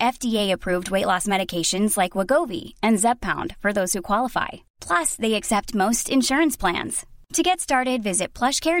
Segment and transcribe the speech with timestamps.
[0.00, 1.98] F T approved weight lost medications
[6.58, 7.04] plans
[7.42, 8.80] get started visit PlushCare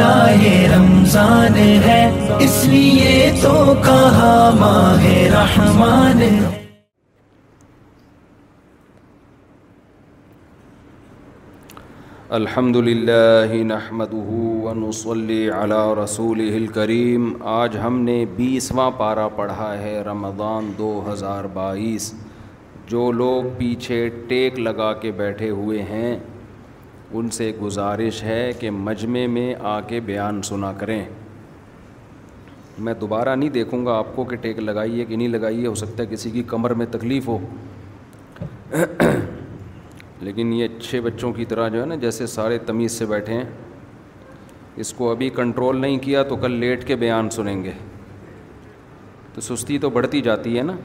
[0.00, 1.64] الحمد
[12.76, 13.56] للہ
[15.54, 16.40] على رسول
[16.74, 22.04] کریم آج ہم نے بیسواں پارہ پڑھا ہے رمضان دو ہزار بائیس
[22.90, 26.12] جو لوگ پیچھے ٹیک لگا کے بیٹھے ہوئے ہیں
[27.20, 31.02] ان سے گزارش ہے کہ مجمع میں آ کے بیان سنا کریں
[32.84, 36.02] میں دوبارہ نہیں دیکھوں گا آپ کو کہ ٹیک لگائیے کہ نہیں لگائیے ہو سکتا
[36.02, 37.36] ہے کسی کی کمر میں تکلیف ہو
[40.20, 43.44] لیکن یہ اچھے بچوں کی طرح جو ہے نا جیسے سارے تمیز سے بیٹھے ہیں
[44.82, 47.72] اس کو ابھی کنٹرول نہیں کیا تو کل لیٹ کے بیان سنیں گے
[49.34, 50.76] تو سستی تو بڑھتی جاتی ہے نا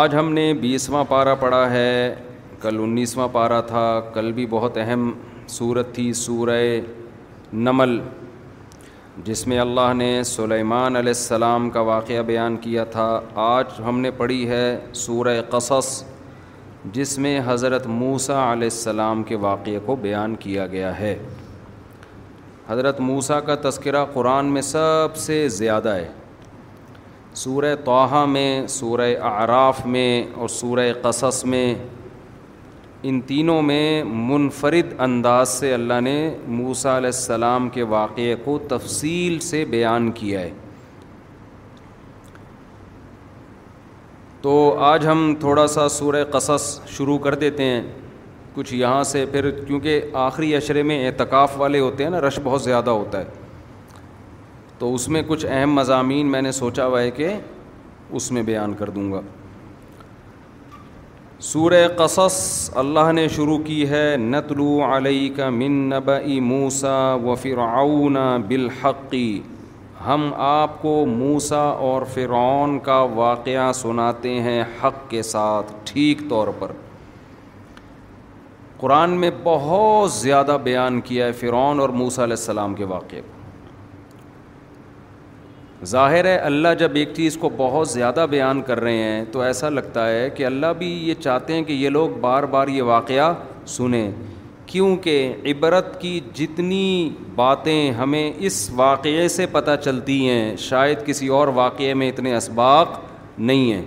[0.00, 2.14] آج ہم نے بیسواں پارہ پڑھا ہے
[2.62, 3.82] کل انیسواں پارا تھا
[4.14, 5.10] کل بھی بہت اہم
[5.48, 6.58] صورت تھی سورہ
[7.52, 7.98] نمل
[9.24, 13.06] جس میں اللہ نے سلیمان علیہ السلام کا واقعہ بیان کیا تھا
[13.44, 14.66] آج ہم نے پڑھی ہے
[15.04, 15.88] سورہ قصص
[16.92, 21.16] جس میں حضرت موسیٰ علیہ السلام کے واقعے کو بیان کیا گیا ہے
[22.68, 26.06] حضرت موسیٰ کا تذکرہ قرآن میں سب سے زیادہ ہے
[27.42, 28.48] سورہ توحہ میں
[28.78, 31.74] سورہ اعراف میں اور سورہ قصص میں
[33.10, 36.14] ان تینوں میں منفرد انداز سے اللہ نے
[36.48, 40.50] موسیٰ علیہ السلام کے واقعے کو تفصیل سے بیان کیا ہے
[44.42, 44.52] تو
[44.90, 47.82] آج ہم تھوڑا سا سورہ قصص شروع کر دیتے ہیں
[48.54, 52.62] کچھ یہاں سے پھر کیونکہ آخری اشرے میں اعتکاف والے ہوتے ہیں نا رش بہت
[52.62, 53.28] زیادہ ہوتا ہے
[54.78, 57.34] تو اس میں کچھ اہم مضامین میں نے سوچا ہوا ہے کہ
[58.18, 59.20] اس میں بیان کر دوں گا
[61.44, 62.34] سورہ قصص
[62.80, 66.10] اللہ نے شروع کی ہے نتلو علئی کا من ا
[66.50, 68.16] موسا و فرعون
[68.48, 69.40] بالحقی
[70.06, 76.48] ہم آپ کو موسا اور فرعون کا واقعہ سناتے ہیں حق کے ساتھ ٹھیک طور
[76.58, 76.72] پر
[78.80, 83.40] قرآن میں بہت زیادہ بیان کیا ہے فرعون اور موسیٰ علیہ السلام کے واقعے کو
[85.90, 89.68] ظاہر ہے اللہ جب ایک چیز کو بہت زیادہ بیان کر رہے ہیں تو ایسا
[89.68, 93.32] لگتا ہے کہ اللہ بھی یہ چاہتے ہیں کہ یہ لوگ بار بار یہ واقعہ
[93.76, 94.10] سنیں
[94.66, 101.48] کیونکہ عبرت کی جتنی باتیں ہمیں اس واقعے سے پتہ چلتی ہیں شاید کسی اور
[101.54, 102.98] واقعے میں اتنے اسباق
[103.38, 103.82] نہیں ہیں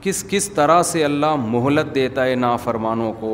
[0.00, 3.32] کس کس طرح سے اللہ مہلت دیتا ہے نافرمانوں کو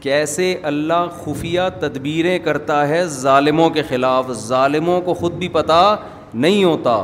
[0.00, 5.80] کیسے اللہ خفیہ تدبیریں کرتا ہے ظالموں کے خلاف ظالموں کو خود بھی پتہ
[6.44, 6.96] نہیں ہوتا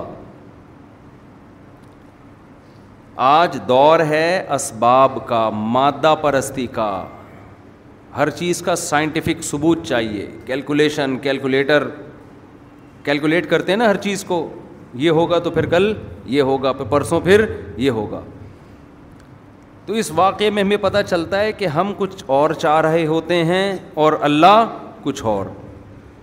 [3.26, 6.90] آج دور ہے اسباب کا مادہ پرستی کا
[8.16, 11.86] ہر چیز کا سائنٹیفک ثبوت چاہیے کیلکولیشن کیلکولیٹر
[13.04, 14.46] کیلکولیٹ کرتے ہیں نا ہر چیز کو
[15.04, 15.92] یہ ہوگا تو پھر کل
[16.36, 17.44] یہ ہوگا پھر پرسوں پھر
[17.84, 18.20] یہ ہوگا
[19.86, 23.42] تو اس واقعے میں ہمیں پتہ چلتا ہے کہ ہم کچھ اور چاہ رہے ہوتے
[23.44, 24.66] ہیں اور اللہ
[25.02, 25.46] کچھ اور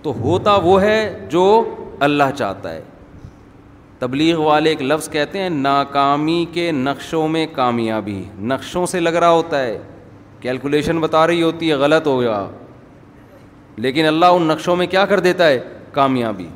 [0.02, 0.98] تو ہوتا وہ ہے
[1.30, 1.44] جو
[2.06, 2.82] اللہ چاہتا ہے
[3.98, 8.22] تبلیغ والے ایک لفظ کہتے ہیں ناکامی کے نقشوں میں کامیابی
[8.52, 9.78] نقشوں سے لگ رہا ہوتا ہے
[10.40, 12.46] کیلکولیشن بتا رہی ہوتی ہے غلط ہو گیا
[13.86, 15.58] لیکن اللہ ان نقشوں میں کیا کر دیتا ہے
[15.92, 16.46] کامیابی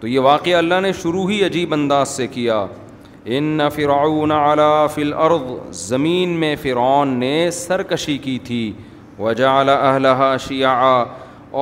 [0.00, 2.64] تو یہ واقعہ اللہ نے شروع ہی عجیب انداز سے کیا
[3.38, 8.72] ان فرعون علا فی الارض زمین میں فرعون نے سرکشی کی تھی
[9.18, 11.04] وجعل اہلہا شیعہ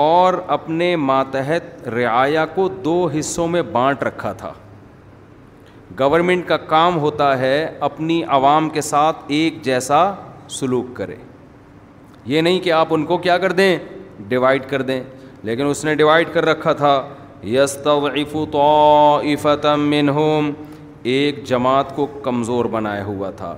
[0.02, 1.64] اور اپنے ماتحت
[1.94, 4.52] رعایہ کو دو حصوں میں بانٹ رکھا تھا
[5.98, 7.58] گورنمنٹ کا کام ہوتا ہے
[7.88, 10.10] اپنی عوام کے ساتھ ایک جیسا
[10.58, 11.16] سلوک کرے
[12.32, 13.78] یہ نہیں کہ آپ ان کو کیا کر دیں
[14.28, 15.02] ڈیوائڈ کر دیں
[15.48, 17.00] لیکن اس نے ڈیوائڈ کر رکھا تھا
[17.42, 20.50] طائفة منہم
[21.02, 23.54] ایک جماعت کو کمزور بنایا ہوا تھا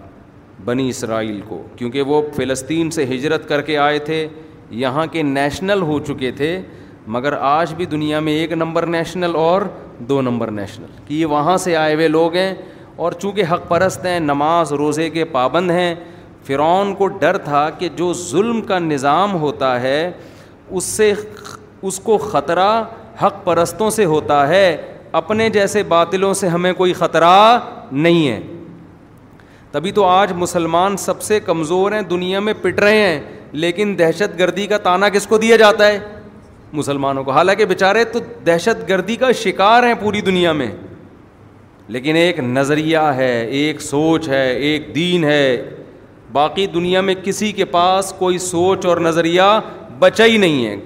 [0.64, 4.26] بنی اسرائیل کو کیونکہ وہ فلسطین سے ہجرت کر کے آئے تھے
[4.81, 6.60] یہاں کے نیشنل ہو چکے تھے
[7.14, 9.62] مگر آج بھی دنیا میں ایک نمبر نیشنل اور
[10.08, 12.54] دو نمبر نیشنل کہ یہ وہاں سے آئے ہوئے لوگ ہیں
[13.04, 15.94] اور چونکہ حق پرست ہیں نماز روزے کے پابند ہیں
[16.46, 20.10] فرعون کو ڈر تھا کہ جو ظلم کا نظام ہوتا ہے
[20.76, 21.12] اس سے
[21.88, 22.70] اس کو خطرہ
[23.22, 24.76] حق پرستوں سے ہوتا ہے
[25.18, 27.58] اپنے جیسے باطلوں سے ہمیں کوئی خطرہ
[27.92, 28.40] نہیں ہے
[29.72, 33.20] تبھی تو آج مسلمان سب سے کمزور ہیں دنیا میں پٹ رہے ہیں
[33.52, 35.98] لیکن دہشت گردی کا تانا کس کو دیا جاتا ہے
[36.72, 40.70] مسلمانوں کو حالانکہ بیچارے تو دہشت گردی کا شکار ہیں پوری دنیا میں
[41.94, 45.70] لیکن ایک نظریہ ہے ایک سوچ ہے ایک دین ہے
[46.32, 49.50] باقی دنیا میں کسی کے پاس کوئی سوچ اور نظریہ
[49.98, 50.76] بچا ہی نہیں ہے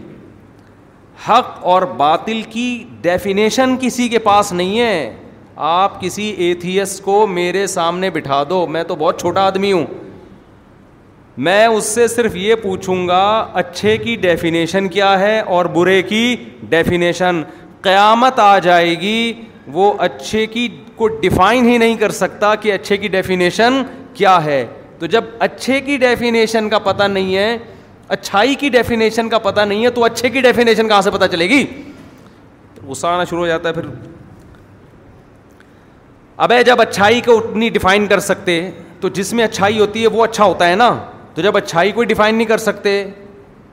[1.29, 5.17] حق اور باطل کی ڈیفینیشن کسی کے پاس نہیں ہے
[5.71, 9.85] آپ کسی ایتھیس کو میرے سامنے بٹھا دو میں تو بہت چھوٹا آدمی ہوں
[11.47, 13.23] میں اس سے صرف یہ پوچھوں گا
[13.61, 16.37] اچھے کی ڈیفینیشن کیا ہے اور برے کی
[16.69, 17.43] ڈیفینیشن
[17.83, 19.33] قیامت آ جائے گی
[19.73, 20.67] وہ اچھے کی
[20.97, 23.83] کو ڈیفائن ہی نہیں کر سکتا کہ اچھے کی ڈیفینیشن
[24.15, 24.65] کیا ہے
[24.99, 27.57] تو جب اچھے کی ڈیفینیشن کا پتہ نہیں ہے
[28.09, 31.49] اچھائی کی ڈیفینیشن کا پتہ نہیں ہے تو اچھے کی ڈیفینیشن کہاں سے پتہ چلے
[31.49, 31.65] گی
[32.87, 33.85] غصہ آنا شروع ہو جاتا ہے پھر
[36.47, 38.61] ابے جب اچھائی کو نہیں ڈیفائن کر سکتے
[39.01, 40.95] تو جس میں اچھائی ہوتی ہے وہ اچھا ہوتا ہے نا
[41.35, 43.03] تو جب اچھائی کو ڈیفائن نہیں کر سکتے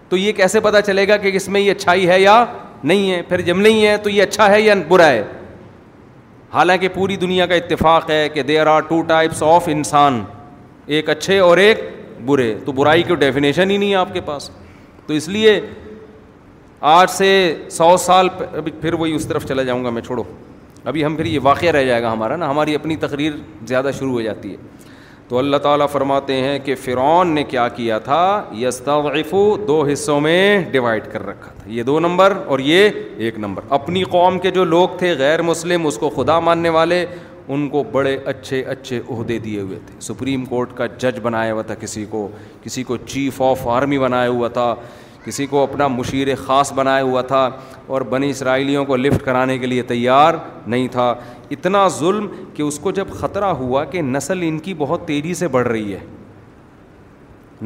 [0.10, 2.44] تو یہ کیسے پتا چلے گا کہ اس میں یہ اچھائی ہے یا
[2.84, 5.24] نہیں ہے پھر جب نہیں ہے تو یہ اچھا ہے یا برا ہے
[6.54, 10.24] حالانکہ پوری دنیا کا اتفاق ہے کہ there are two types of انسان
[10.86, 11.84] ایک اچھے اور ایک
[12.26, 14.50] برے تو برائی کی ڈیفینیشن ہی نہیں ہے آپ کے پاس
[15.08, 15.60] تو اس لیے
[16.92, 17.32] آج سے
[17.72, 18.28] سو سال
[18.58, 20.24] ابھی پھر وہی اس طرف چلا جاؤں گا میں چھوڑو
[20.86, 23.34] ابھی ہم پھر یہ واقعہ رہ جائے گا ہمارا نا ہماری اپنی تقریر
[23.68, 24.80] زیادہ شروع ہو جاتی ہے
[25.30, 28.20] تو اللہ تعالیٰ فرماتے ہیں کہ فرعون نے کیا کیا تھا
[28.62, 30.40] یہ تغفو دو حصوں میں
[30.72, 34.64] ڈیوائڈ کر رکھا تھا یہ دو نمبر اور یہ ایک نمبر اپنی قوم کے جو
[34.74, 37.06] لوگ تھے غیر مسلم اس کو خدا ماننے والے
[37.56, 41.62] ان کو بڑے اچھے اچھے عہدے دیے ہوئے تھے سپریم کورٹ کا جج بنایا ہوا
[41.72, 42.28] تھا کسی کو
[42.64, 44.74] کسی کو چیف آف آرمی بنایا ہوا تھا
[45.24, 47.48] کسی کو اپنا مشیر خاص بنایا ہوا تھا
[47.96, 50.34] اور بنی اسرائیلیوں کو لفٹ کرانے کے لیے تیار
[50.66, 51.14] نہیں تھا
[51.56, 55.48] اتنا ظلم کہ اس کو جب خطرہ ہوا کہ نسل ان کی بہت تیزی سے
[55.58, 56.00] بڑھ رہی ہے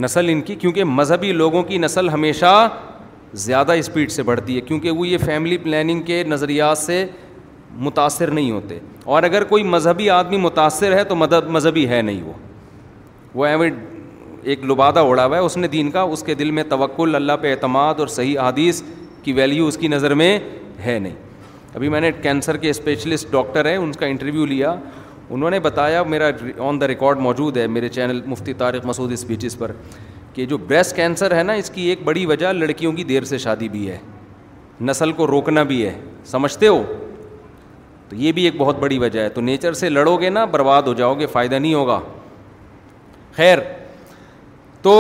[0.06, 2.68] نسل ان کی کیونکہ مذہبی لوگوں کی نسل ہمیشہ
[3.46, 7.06] زیادہ اسپیڈ سے بڑھتی ہے کیونکہ وہ یہ فیملی پلاننگ کے نظریات سے
[7.84, 12.34] متاثر نہیں ہوتے اور اگر کوئی مذہبی آدمی متاثر ہے تو مذہبی ہے نہیں وہ
[13.36, 13.62] وہ ایم
[14.44, 17.34] ایک لبادہ اڑا ہوا ہے اس نے دین کا اس کے دل میں توقل اللہ
[17.42, 18.82] پہ اعتماد اور صحیح حادیث
[19.24, 20.38] کی ویلیو اس کی نظر میں
[20.86, 21.16] ہے نہیں
[21.76, 24.76] ابھی میں نے کینسر کے اسپیشلسٹ ڈاکٹر ہیں ان کا انٹرویو لیا
[25.30, 26.30] انہوں نے بتایا میرا
[26.68, 29.72] آن دا ریکارڈ موجود ہے میرے چینل مفتی طارق مسعود اسپیچز پر
[30.34, 33.38] کہ جو بریسٹ کینسر ہے نا اس کی ایک بڑی وجہ لڑکیوں کی دیر سے
[33.38, 33.98] شادی بھی ہے
[34.82, 35.98] نسل کو روکنا بھی ہے
[36.32, 36.84] سمجھتے ہو
[38.10, 40.82] تو یہ بھی ایک بہت بڑی وجہ ہے تو نیچر سے لڑو گے نا برباد
[40.88, 42.00] ہو جاؤ گے فائدہ نہیں ہوگا
[43.36, 43.60] خیر
[44.82, 44.94] تو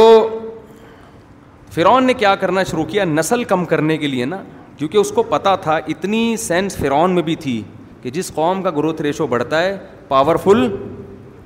[1.73, 4.41] فرعون نے کیا کرنا شروع کیا نسل کم کرنے کے لیے نا
[4.77, 7.61] کیونکہ اس کو پتہ تھا اتنی سینس فرعون میں بھی تھی
[8.01, 10.67] کہ جس قوم کا گروتھ ریشو بڑھتا ہے پاورفل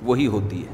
[0.06, 0.74] وہی ہوتی ہے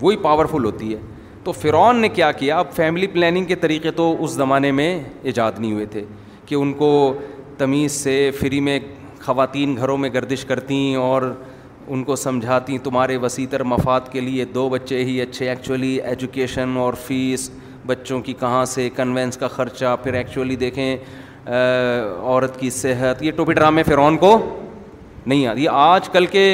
[0.00, 1.00] وہی پاورفل ہوتی ہے
[1.44, 4.90] تو فرعون نے کیا کیا اب فیملی پلاننگ کے طریقے تو اس زمانے میں
[5.22, 6.04] ایجاد نہیں ہوئے تھے
[6.46, 6.92] کہ ان کو
[7.58, 8.78] تمیز سے فری میں
[9.24, 11.22] خواتین گھروں میں گردش کرتیں اور
[11.92, 16.76] ان کو سمجھاتیں تمہارے وسیع تر مفاد کے لیے دو بچے ہی اچھے ایکچولی ایجوکیشن
[16.80, 17.50] اور فیس
[17.86, 20.96] بچوں کی کہاں سے کنوینس کا خرچہ پھر ایکچولی دیکھیں
[21.46, 24.38] عورت کی صحت یہ ٹوپی ڈرامے فرعون کو
[25.26, 26.44] نہیں آتی آج کل کے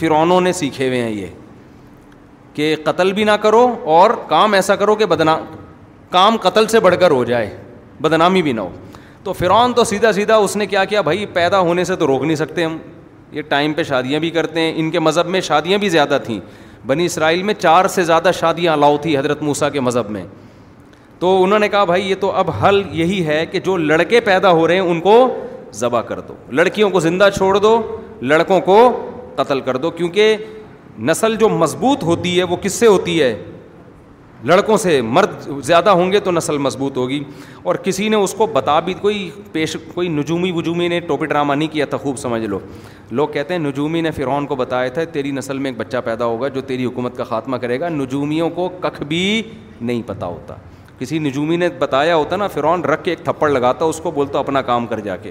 [0.00, 1.26] فرعونوں نے سیکھے ہوئے ہیں یہ
[2.54, 3.66] کہ قتل بھی نہ کرو
[3.96, 5.44] اور کام ایسا کرو کہ بدنام
[6.10, 7.56] کام قتل سے بڑھ کر ہو جائے
[8.02, 8.70] بدنامی بھی نہ ہو
[9.24, 12.22] تو فرعون تو سیدھا سیدھا اس نے کیا کیا بھائی پیدا ہونے سے تو روک
[12.22, 12.76] نہیں سکتے ہم
[13.32, 16.38] یہ ٹائم پہ شادیاں بھی کرتے ہیں ان کے مذہب میں شادیاں بھی زیادہ تھیں
[16.86, 20.24] بنی اسرائیل میں چار سے زیادہ شادیاں الاؤ تھیں حضرت موسیٰ کے مذہب میں
[21.18, 24.50] تو انہوں نے کہا بھائی یہ تو اب حل یہی ہے کہ جو لڑکے پیدا
[24.52, 25.16] ہو رہے ہیں ان کو
[25.80, 27.80] ذبح کر دو لڑکیوں کو زندہ چھوڑ دو
[28.22, 28.76] لڑکوں کو
[29.36, 30.36] قتل کر دو کیونکہ
[31.08, 33.32] نسل جو مضبوط ہوتی ہے وہ کس سے ہوتی ہے
[34.46, 37.22] لڑکوں سے مرد زیادہ ہوں گے تو نسل مضبوط ہوگی
[37.62, 41.54] اور کسی نے اس کو بتا بھی کوئی پیش کوئی نجومی وجومی نے ٹوپی ڈرامہ
[41.54, 42.58] نہیں کیا تھا خوب سمجھ لو
[43.20, 46.24] لوگ کہتے ہیں نجومی نے فرعون کو بتایا تھا تیری نسل میں ایک بچہ پیدا
[46.32, 49.22] ہوگا جو تیری حکومت کا خاتمہ کرے گا نجومیوں کو ککھ بھی
[49.80, 50.54] نہیں پتہ ہوتا
[50.98, 54.38] کسی نجومی نے بتایا ہوتا نا فرعون رکھ کے ایک تھپڑ لگاتا اس کو بولتا
[54.38, 55.30] اپنا کام کر جا کے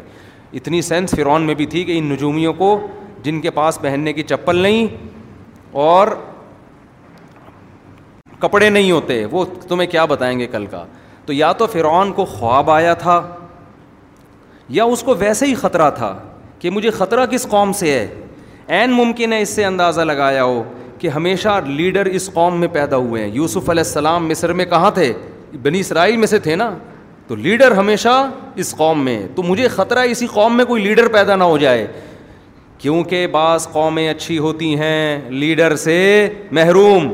[0.59, 2.75] اتنی سینس فرعون میں بھی تھی کہ ان نجومیوں کو
[3.23, 4.87] جن کے پاس پہننے کی چپل نہیں
[5.87, 6.07] اور
[8.43, 10.83] کپڑے نہیں ہوتے وہ تمہیں کیا بتائیں گے کل کا
[11.25, 13.21] تو یا تو فرعون کو خواب آیا تھا
[14.77, 16.17] یا اس کو ویسے ہی خطرہ تھا
[16.59, 20.61] کہ مجھے خطرہ کس قوم سے ہے عین ممکن ہے اس سے اندازہ لگایا ہو
[20.99, 24.91] کہ ہمیشہ لیڈر اس قوم میں پیدا ہوئے ہیں یوسف علیہ السلام مصر میں کہاں
[24.99, 25.11] تھے
[25.63, 26.69] بنی اسرائیل میں سے تھے نا
[27.27, 28.21] تو لیڈر ہمیشہ
[28.63, 31.87] اس قوم میں تو مجھے خطرہ اسی قوم میں کوئی لیڈر پیدا نہ ہو جائے
[32.77, 35.97] کیونکہ بعض قومیں اچھی ہوتی ہیں لیڈر سے
[36.59, 37.11] محروم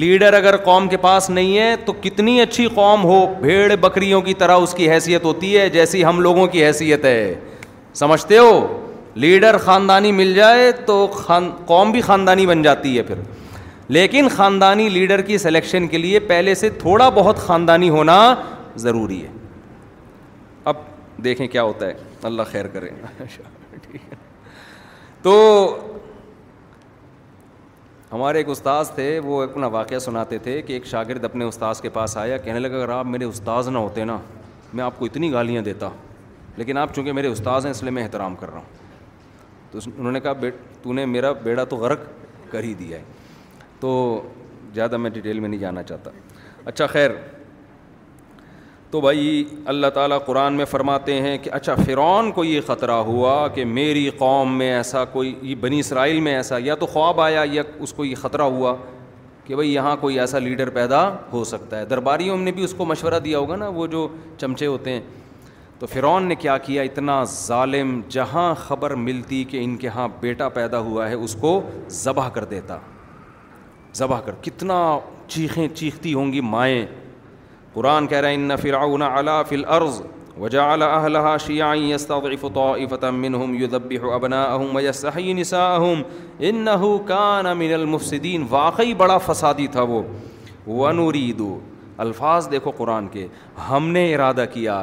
[0.00, 4.34] لیڈر اگر قوم کے پاس نہیں ہے تو کتنی اچھی قوم ہو بھیڑ بکریوں کی
[4.42, 7.34] طرح اس کی حیثیت ہوتی ہے جیسی ہم لوگوں کی حیثیت ہے
[8.00, 8.52] سمجھتے ہو
[9.24, 13.20] لیڈر خاندانی مل جائے تو خان قوم بھی خاندانی بن جاتی ہے پھر
[13.98, 18.16] لیکن خاندانی لیڈر کی سلیکشن کے لیے پہلے سے تھوڑا بہت خاندانی ہونا
[18.86, 19.30] ضروری ہے
[20.72, 20.76] اب
[21.24, 21.94] دیکھیں کیا ہوتا ہے
[22.30, 22.90] اللہ خیر کرے
[25.22, 25.36] تو
[28.12, 31.88] ہمارے ایک استاذ تھے وہ اپنا واقعہ سناتے تھے کہ ایک شاگرد اپنے استاذ کے
[31.90, 34.18] پاس آیا کہنے لگا اگر آپ میرے استاذ نہ ہوتے نا
[34.72, 35.88] میں آپ کو اتنی گالیاں دیتا
[36.56, 40.12] لیکن آپ چونکہ میرے استاذ ہیں اس لیے میں احترام کر رہا ہوں تو انہوں
[40.12, 40.32] نے کہا
[40.82, 42.00] تو نے میرا بیڑا تو غرق
[42.50, 43.02] کر ہی دیا ہے
[43.80, 43.90] تو
[44.74, 46.10] زیادہ میں ڈیٹیل میں نہیں جانا چاہتا
[46.64, 47.10] اچھا خیر
[48.92, 53.46] تو بھائی اللہ تعالیٰ قرآن میں فرماتے ہیں کہ اچھا فرعون کو یہ خطرہ ہوا
[53.54, 57.44] کہ میری قوم میں ایسا کوئی یہ بنی اسرائیل میں ایسا یا تو خواب آیا
[57.52, 58.74] یا اس کو یہ خطرہ ہوا
[59.44, 61.00] کہ بھائی یہاں کوئی ایسا لیڈر پیدا
[61.32, 64.06] ہو سکتا ہے درباریوں نے بھی اس کو مشورہ دیا ہوگا نا وہ جو
[64.40, 65.00] چمچے ہوتے ہیں
[65.78, 70.48] تو فرعون نے کیا کیا اتنا ظالم جہاں خبر ملتی کہ ان کے ہاں بیٹا
[70.58, 71.60] پیدا ہوا ہے اس کو
[72.02, 72.78] ذبح کر دیتا
[73.98, 74.82] ذبح کر کتنا
[75.28, 76.84] چیخیں چیختی ہوں گی مائیں
[77.74, 80.00] قرآن کہہ رہے ان فرعون علا فی الارض
[80.42, 86.04] وجعل اهلها شيعا يستضعف طائفة منهم يذبح ابناءهم ويستحيي نساءهم
[86.50, 90.00] انه كان من المفسدين واقعی بڑا فسادی تھا وہ
[90.80, 91.42] ونريد
[92.06, 93.26] الفاظ دیکھو قرآن کے
[93.68, 94.78] ہم نے ارادہ کیا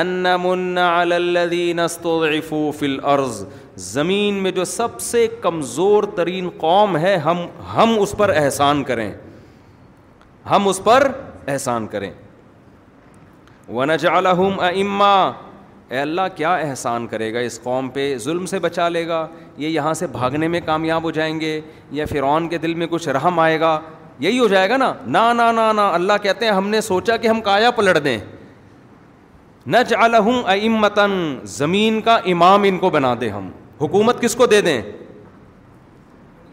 [0.00, 0.12] ان
[0.46, 3.42] من علی الذین استضعفوا فی الارض
[3.90, 7.44] زمین میں جو سب سے کمزور ترین قوم ہے ہم
[7.76, 9.10] ہم اس پر احسان کریں
[10.54, 11.08] ہم اس پر
[11.56, 12.10] احسان کریں
[15.92, 19.26] اے اللہ کیا احسان کرے گا اس قوم پہ ظلم سے بچا لے گا
[19.58, 21.60] یہ یہاں سے بھاگنے میں کامیاب ہو جائیں گے
[21.98, 23.78] یا فرعون کے دل میں کچھ رحم آئے گا
[24.26, 25.32] یہی ہو جائے گا نا نہ
[25.74, 28.18] نہ اللہ کہتے ہیں ہم نے سوچا کہ ہم کایا پلٹ دیں
[29.74, 31.18] نج الحم امتن
[31.58, 33.50] زمین کا امام ان کو بنا دیں ہم
[33.80, 34.80] حکومت کس کو دے دیں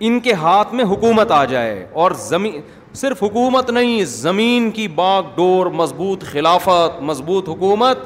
[0.08, 2.54] ان کے ہاتھ میں حکومت آ جائے اور زمین
[2.98, 7.98] صرف حکومت نہیں زمین کی باغ ڈور مضبوط خلافت مضبوط حکومت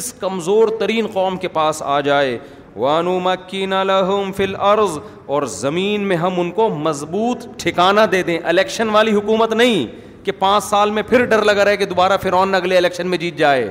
[0.00, 2.38] اس کمزور ترین قوم کے پاس آ جائے
[2.84, 4.98] وانو مکین لہم فل عرض
[5.34, 9.86] اور زمین میں ہم ان کو مضبوط ٹھکانہ دے دیں الیکشن والی حکومت نہیں
[10.24, 13.36] کہ پانچ سال میں پھر ڈر لگا رہے کہ دوبارہ فرعون اگلے الیکشن میں جیت
[13.42, 13.70] جائے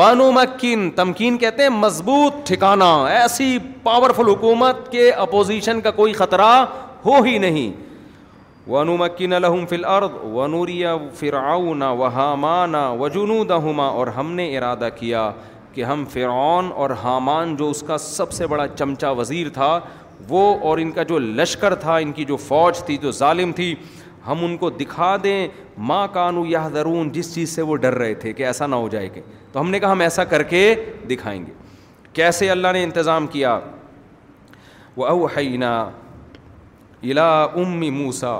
[0.00, 6.52] وانو مکین تمکین کہتے ہیں مضبوط ٹھکانہ ایسی پاورفل حکومت کے اپوزیشن کا کوئی خطرہ
[7.06, 7.84] ہو ہی نہیں
[8.68, 10.12] ونمکن مکین الحم فل ارد
[11.18, 15.30] فرعون و فراؤنہ وہ اور ہم نے ارادہ کیا
[15.74, 19.78] کہ ہم فرعون اور حامان جو اس کا سب سے بڑا چمچہ وزیر تھا
[20.28, 23.74] وہ اور ان کا جو لشکر تھا ان کی جو فوج تھی جو ظالم تھی
[24.26, 25.46] ہم ان کو دکھا دیں
[25.88, 28.88] ماں کانو یا درون جس چیز سے وہ ڈر رہے تھے کہ ایسا نہ ہو
[28.92, 29.20] جائے کہ
[29.52, 30.62] تو ہم نے کہا ہم ایسا کر کے
[31.10, 31.52] دکھائیں گے
[32.12, 33.58] کیسے اللہ نے انتظام کیا
[34.96, 35.70] وہ اوحینا
[37.10, 38.38] الا ام موسا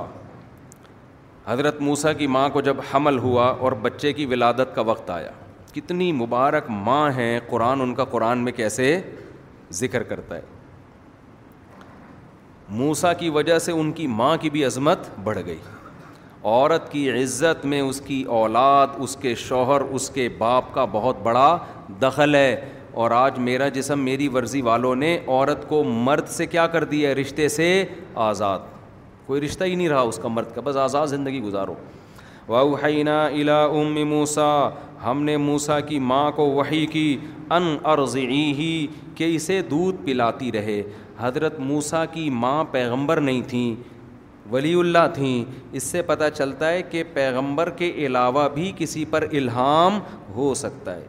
[1.47, 5.29] حضرت موسا کی ماں کو جب حمل ہوا اور بچے کی ولادت کا وقت آیا
[5.73, 8.87] کتنی مبارک ماں ہیں قرآن ان کا قرآن میں کیسے
[9.81, 10.41] ذکر کرتا ہے
[12.79, 15.57] موسا کی وجہ سے ان کی ماں کی بھی عظمت بڑھ گئی
[16.43, 21.21] عورت کی عزت میں اس کی اولاد اس کے شوہر اس کے باپ کا بہت
[21.23, 21.47] بڑا
[22.01, 22.55] دخل ہے
[23.01, 27.09] اور آج میرا جسم میری ورزی والوں نے عورت کو مرد سے کیا کر دیا
[27.09, 27.67] ہے رشتے سے
[28.27, 28.75] آزاد
[29.27, 31.73] کوئی رشتہ ہی نہیں رہا اس کا مرد کا بس آزاد زندگی گزارو
[32.47, 32.75] واؤ
[33.07, 34.45] الا ام موسا
[35.05, 37.07] ہم نے موسا کی ماں کو وہی کی
[37.55, 38.69] ان ارضعی ہی
[39.15, 40.81] کہ اسے دودھ پلاتی رہے
[41.19, 43.93] حضرت موسا کی ماں پیغمبر نہیں تھیں
[44.51, 45.43] ولی اللہ تھیں
[45.77, 49.99] اس سے پتہ چلتا ہے کہ پیغمبر کے علاوہ بھی کسی پر الہام
[50.35, 51.05] ہو سکتا ہے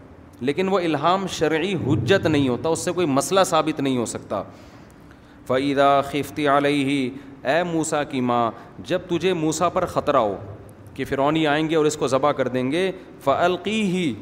[0.48, 4.42] لیکن وہ الہام شرعی حجت نہیں ہوتا اس سے کوئی مسئلہ ثابت نہیں ہو سکتا
[5.46, 6.86] فعیدہ خفتی علیہ
[7.46, 8.50] اے موسا کی ماں
[8.86, 10.36] جب تجھے موسا پر خطرہ ہو
[10.94, 12.90] کہ فرونی آئیں گے اور اس کو ذبح کر دیں گے
[13.24, 14.12] فعلقی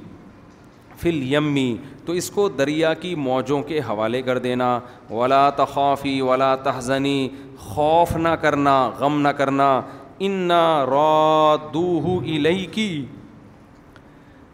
[1.01, 4.79] فل یمی تو اس کو دریا کی موجوں کے حوالے کر دینا
[5.11, 9.81] ولا تخافی ولا تحزنی خوف نہ کرنا غم نہ کرنا
[10.27, 13.05] ان نہ الہی کی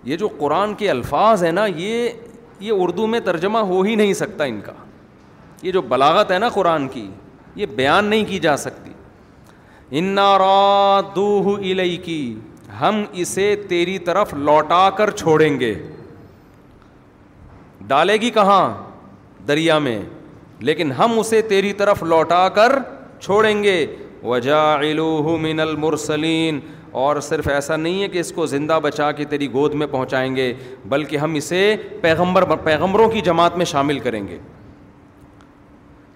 [0.04, 2.08] یہ جو قرآن کے الفاظ ہیں نا یہ
[2.60, 4.72] یہ اردو میں ترجمہ ہو ہی نہیں سکتا ان کا
[5.62, 7.08] یہ جو بلاغت ہے نا قرآن کی
[7.56, 8.90] یہ بیان نہیں کی جا سکتی
[9.98, 10.30] انا
[11.14, 12.22] دوہ الئی کی
[12.80, 15.74] ہم اسے تیری طرف لوٹا کر چھوڑیں گے
[17.86, 18.64] ڈالے گی کہاں
[19.48, 20.00] دریا میں
[20.68, 22.72] لیکن ہم اسے تیری طرف لوٹا کر
[23.20, 23.84] چھوڑیں گے
[24.24, 24.62] وجا
[25.40, 26.60] من المرسلین
[27.02, 30.34] اور صرف ایسا نہیں ہے کہ اس کو زندہ بچا کے تیری گود میں پہنچائیں
[30.36, 30.52] گے
[30.88, 31.60] بلکہ ہم اسے
[32.00, 34.38] پیغمبر پیغمبروں کی جماعت میں شامل کریں گے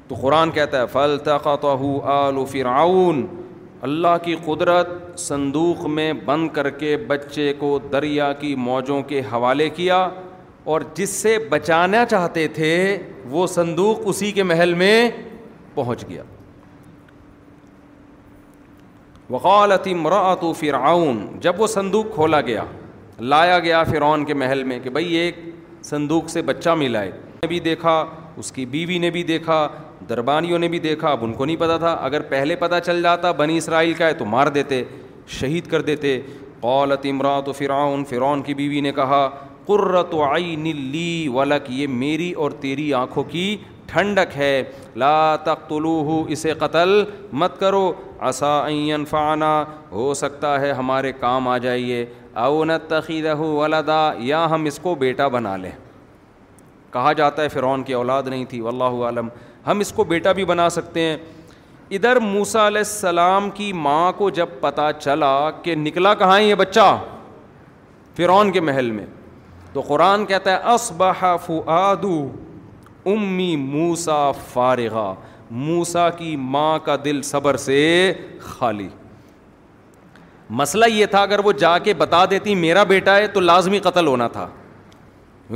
[0.09, 1.65] تو قرآن کہتا ہے فلطفات
[2.17, 3.27] آل فرعون
[3.89, 4.89] اللہ کی قدرت
[5.21, 10.09] صندوق میں بند کر کے بچے کو دریا کی موجوں کے حوالے کیا
[10.75, 12.73] اور جس سے بچانا چاہتے تھے
[13.31, 14.93] وہ صندوق اسی کے محل میں
[15.75, 16.23] پہنچ گیا
[19.31, 22.65] وقالی مراتو فرعون جب وہ صندوق کھولا گیا
[23.21, 25.39] لایا گیا فرعون کے محل میں کہ بھئی ایک
[25.85, 27.11] صندوق سے بچہ ملا ہے
[27.43, 28.05] نے بھی دیکھا
[28.37, 29.67] اس کی بیوی نے بھی دیکھا
[30.09, 33.31] دربانیوں نے بھی دیکھا اب ان کو نہیں پتا تھا اگر پہلے پتہ چل جاتا
[33.43, 34.83] بنی اسرائیل کا ہے تو مار دیتے
[35.39, 36.21] شہید کر دیتے
[36.61, 39.29] قولت امراۃ فرعون فرعون کی بیوی نے کہا
[39.67, 44.53] قرۃ عین لی ولک یہ میری اور تیری آنکھوں کی ٹھنڈک ہے
[44.97, 46.89] لا تقتلوہ اسے قتل
[47.41, 47.93] مت کرو
[48.29, 49.51] اصن فانہ
[49.91, 52.05] ہو سکتا ہے ہمارے کام آ جائیے
[52.45, 55.71] او نتخذہ ولدا یا ہم اس کو بیٹا بنا لیں
[56.93, 59.29] کہا جاتا ہے فرعون کی اولاد نہیں تھی اللہ عالم
[59.67, 61.17] ہم اس کو بیٹا بھی بنا سکتے ہیں
[61.97, 66.55] ادھر موسا علیہ السلام کی ماں کو جب پتہ چلا کہ نکلا کہاں ہے یہ
[66.61, 66.97] بچہ
[68.17, 69.07] فرعون کے محل میں
[69.73, 71.13] تو قرآن کہتا ہے اص بہ
[73.13, 75.13] امی موسا فارغہ
[75.51, 77.77] موسا کی ماں کا دل صبر سے
[78.41, 78.89] خالی
[80.61, 84.07] مسئلہ یہ تھا اگر وہ جا کے بتا دیتی میرا بیٹا ہے تو لازمی قتل
[84.07, 84.49] ہونا تھا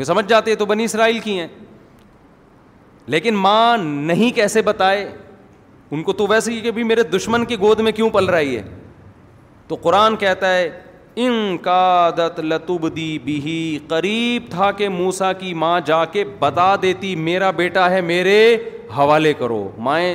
[0.07, 1.47] سمجھ جاتے تو بنی اسرائیل کی ہیں
[3.11, 5.09] لیکن ماں نہیں کیسے بتائے
[5.95, 8.63] ان کو تو ویسے ہی کہ میرے دشمن کی گود میں کیوں پل رہی ہے
[9.69, 10.69] تو قرآن کہتا ہے
[11.25, 11.81] ان کا
[12.19, 17.51] دت لتب دی بھی قریب تھا کہ موسا کی ماں جا کے بتا دیتی میرا
[17.63, 18.43] بیٹا ہے میرے
[18.97, 20.15] حوالے کرو مائیں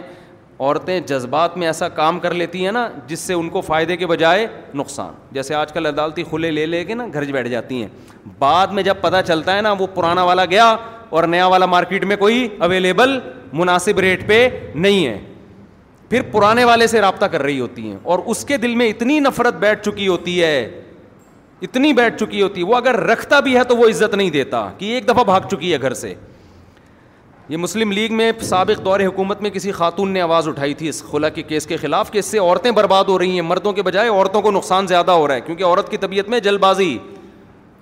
[0.60, 4.08] عورتیں جذبات میں ایسا کام کر لیتی ہیں نا جس سے ان کو فائدے کے
[4.08, 4.48] بجائے
[4.82, 7.88] نقصان جیسے آج کل عدالتی کھلے لے لے کے نا گھر بیٹھ جاتی ہیں
[8.40, 10.76] بعد میں جب پتہ چلتا ہے نا وہ پرانا والا گیا
[11.10, 13.18] اور نیا والا مارکیٹ میں کوئی اویلیبل
[13.54, 15.18] مناسب ریٹ پہ نہیں ہے
[16.10, 19.20] پھر پرانے والے سے رابطہ کر رہی ہوتی ہیں اور اس کے دل میں اتنی
[19.20, 20.68] نفرت بیٹھ چکی ہوتی ہے
[21.68, 24.70] اتنی بیٹھ چکی ہوتی ہے وہ اگر رکھتا بھی ہے تو وہ عزت نہیں دیتا
[24.78, 26.14] کہ ایک دفعہ بھاگ چکی ہے گھر سے
[27.50, 31.04] یہ مسلم لیگ میں سابق دور حکومت میں کسی خاتون نے آواز اٹھائی تھی اس
[31.12, 33.82] خلا کے کیس کے خلاف کہ اس سے عورتیں برباد ہو رہی ہیں مردوں کے
[33.84, 36.98] بجائے عورتوں کو نقصان زیادہ ہو رہا ہے کیونکہ عورت کی طبیعت میں جلد بازی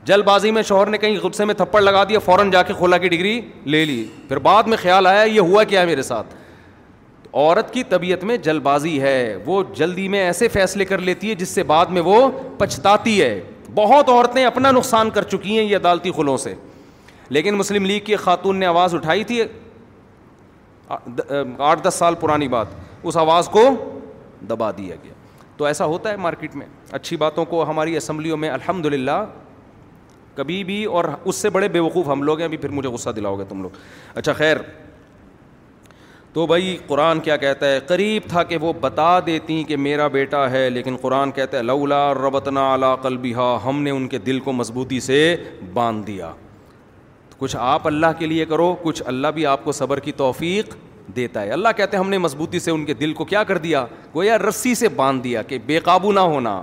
[0.06, 2.98] جل بازی میں شوہر نے کہیں غصے میں تھپڑ لگا دیا فوراً جا کے خولا
[2.98, 6.34] کی ڈگری لے لی پھر بعد میں خیال آیا یہ ہوا کیا ہے میرے ساتھ
[7.34, 9.14] عورت کی طبیعت میں جل بازی ہے
[9.46, 13.40] وہ جلدی میں ایسے فیصلے کر لیتی ہے جس سے بعد میں وہ پچھتاتی ہے
[13.76, 16.54] بہت عورتیں اپنا نقصان کر چکی ہیں یہ عدالتی خلوں سے
[17.30, 19.42] لیکن مسلم لیگ کی خاتون نے آواز اٹھائی تھی
[20.90, 22.68] آٹھ دس سال پرانی بات
[23.04, 23.68] اس آواز کو
[24.50, 25.14] دبا دیا گیا
[25.58, 29.24] تو ایسا ہوتا ہے مارکیٹ میں اچھی باتوں کو ہماری اسمبلیوں میں الحمد للہ
[30.36, 33.10] کبھی بھی اور اس سے بڑے بے وقوف ہم لوگ ہیں ابھی پھر مجھے غصہ
[33.16, 33.78] دلاؤ گے تم لوگ
[34.18, 34.58] اچھا خیر
[36.34, 40.50] تو بھائی قرآن کیا کہتا ہے قریب تھا کہ وہ بتا دیتی کہ میرا بیٹا
[40.52, 44.52] ہے لیکن قرآن کہتا ہے لولا ربتنا علا قلبہ ہم نے ان کے دل کو
[44.54, 45.20] مضبوطی سے
[45.74, 46.32] باندھ دیا
[47.38, 50.74] کچھ آپ اللہ کے لیے کرو کچھ اللہ بھی آپ کو صبر کی توفیق
[51.16, 53.58] دیتا ہے اللہ کہتے ہیں ہم نے مضبوطی سے ان کے دل کو کیا کر
[53.64, 56.62] دیا گویا رسی سے باندھ دیا کہ بے قابو نہ ہونا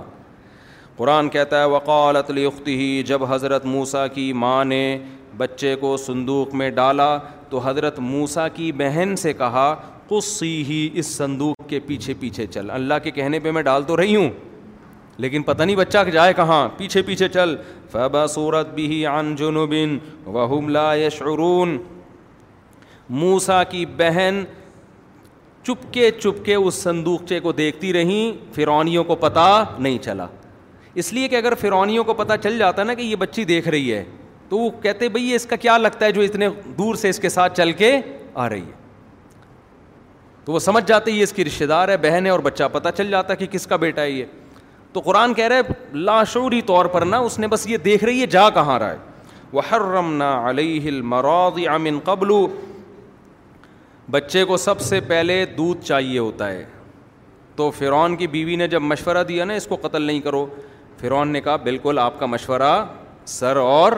[1.01, 4.81] قرآن کہتا ہے وقالت لختی ہی جب حضرت موسیٰ کی ماں نے
[5.37, 7.07] بچے کو صندوق میں ڈالا
[7.49, 9.63] تو حضرت موسیٰ کی بہن سے کہا
[10.07, 13.95] قصی ہی اس صندوق کے پیچھے پیچھے چل اللہ کے کہنے پہ میں ڈال تو
[13.97, 14.29] رہی ہوں
[15.25, 17.55] لیکن پتہ نہیں بچہ کہ جائے کہاں پیچھے پیچھے چل
[17.91, 21.77] فبا صورت بھی عن انجن وہم لا یشعرون
[23.23, 24.43] موسا کی بہن
[25.65, 29.47] چپکے چپکے اس صندوقچے کو دیکھتی رہیں فرونیوں کو پتہ
[29.79, 30.27] نہیں چلا
[30.99, 33.93] اس لیے کہ اگر فرونیوں کو پتہ چل جاتا نا کہ یہ بچی دیکھ رہی
[33.93, 34.03] ہے
[34.49, 37.19] تو وہ کہتے بھائی یہ اس کا کیا لگتا ہے جو اتنے دور سے اس
[37.19, 37.95] کے ساتھ چل کے
[38.33, 38.79] آ رہی ہے
[40.45, 42.89] تو وہ سمجھ جاتے یہ اس کی رشتہ دار ہے بہن ہے اور بچہ پتہ
[42.97, 44.25] چل جاتا کہ کس کا بیٹا ہے یہ
[44.93, 45.61] تو قرآن کہہ رہے
[45.93, 48.97] لاشوری طور پر نا اس نے بس یہ دیکھ رہی ہے جا کہاں رہا ہے
[49.53, 52.31] وہ حرمن علی ہل مراد امن قبل
[54.11, 56.63] بچے کو سب سے پہلے دودھ چاہیے ہوتا ہے
[57.55, 60.45] تو فرعون کی بیوی نے جب مشورہ دیا نا اس کو قتل نہیں کرو
[61.01, 62.71] فرعون نے کہا بالکل آپ کا مشورہ
[63.35, 63.91] سر اور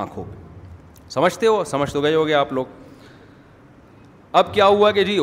[0.00, 2.66] آنکھوں پہ سمجھتے ہو سمجھ تو گئے ہو گیا آپ لوگ
[4.40, 5.18] اب کیا ہوا کہ جی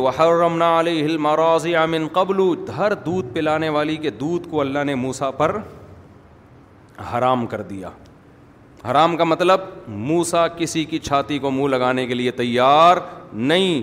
[1.95, 2.37] من قبل
[3.05, 5.57] دودھ پلانے والی کے دودھ کو اللہ نے موسا پر
[7.13, 7.89] حرام کر دیا
[8.89, 9.61] حرام کا مطلب
[10.11, 12.97] موسا کسی کی چھاتی کو منہ لگانے کے لیے تیار
[13.51, 13.81] نہیں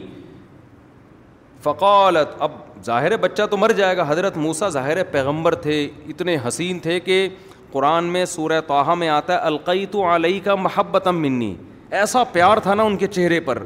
[1.62, 2.52] فقالت اب
[2.86, 7.26] ظاہر بچہ تو مر جائے گا حضرت موسا ظاہر پیغمبر تھے اتنے حسین تھے کہ
[7.72, 11.54] قرآن میں سورہ توحہ میں آتا ہے القی تو علیہ کا محبت منی
[12.00, 13.62] ایسا پیار تھا نا ان کے چہرے پر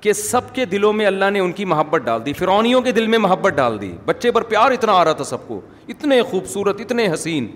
[0.00, 3.06] کہ سب کے دلوں میں اللہ نے ان کی محبت ڈال دی فرونیوں کے دل
[3.06, 6.80] میں محبت ڈال دی بچے پر پیار اتنا آ رہا تھا سب کو اتنے خوبصورت
[6.80, 7.46] اتنے حسین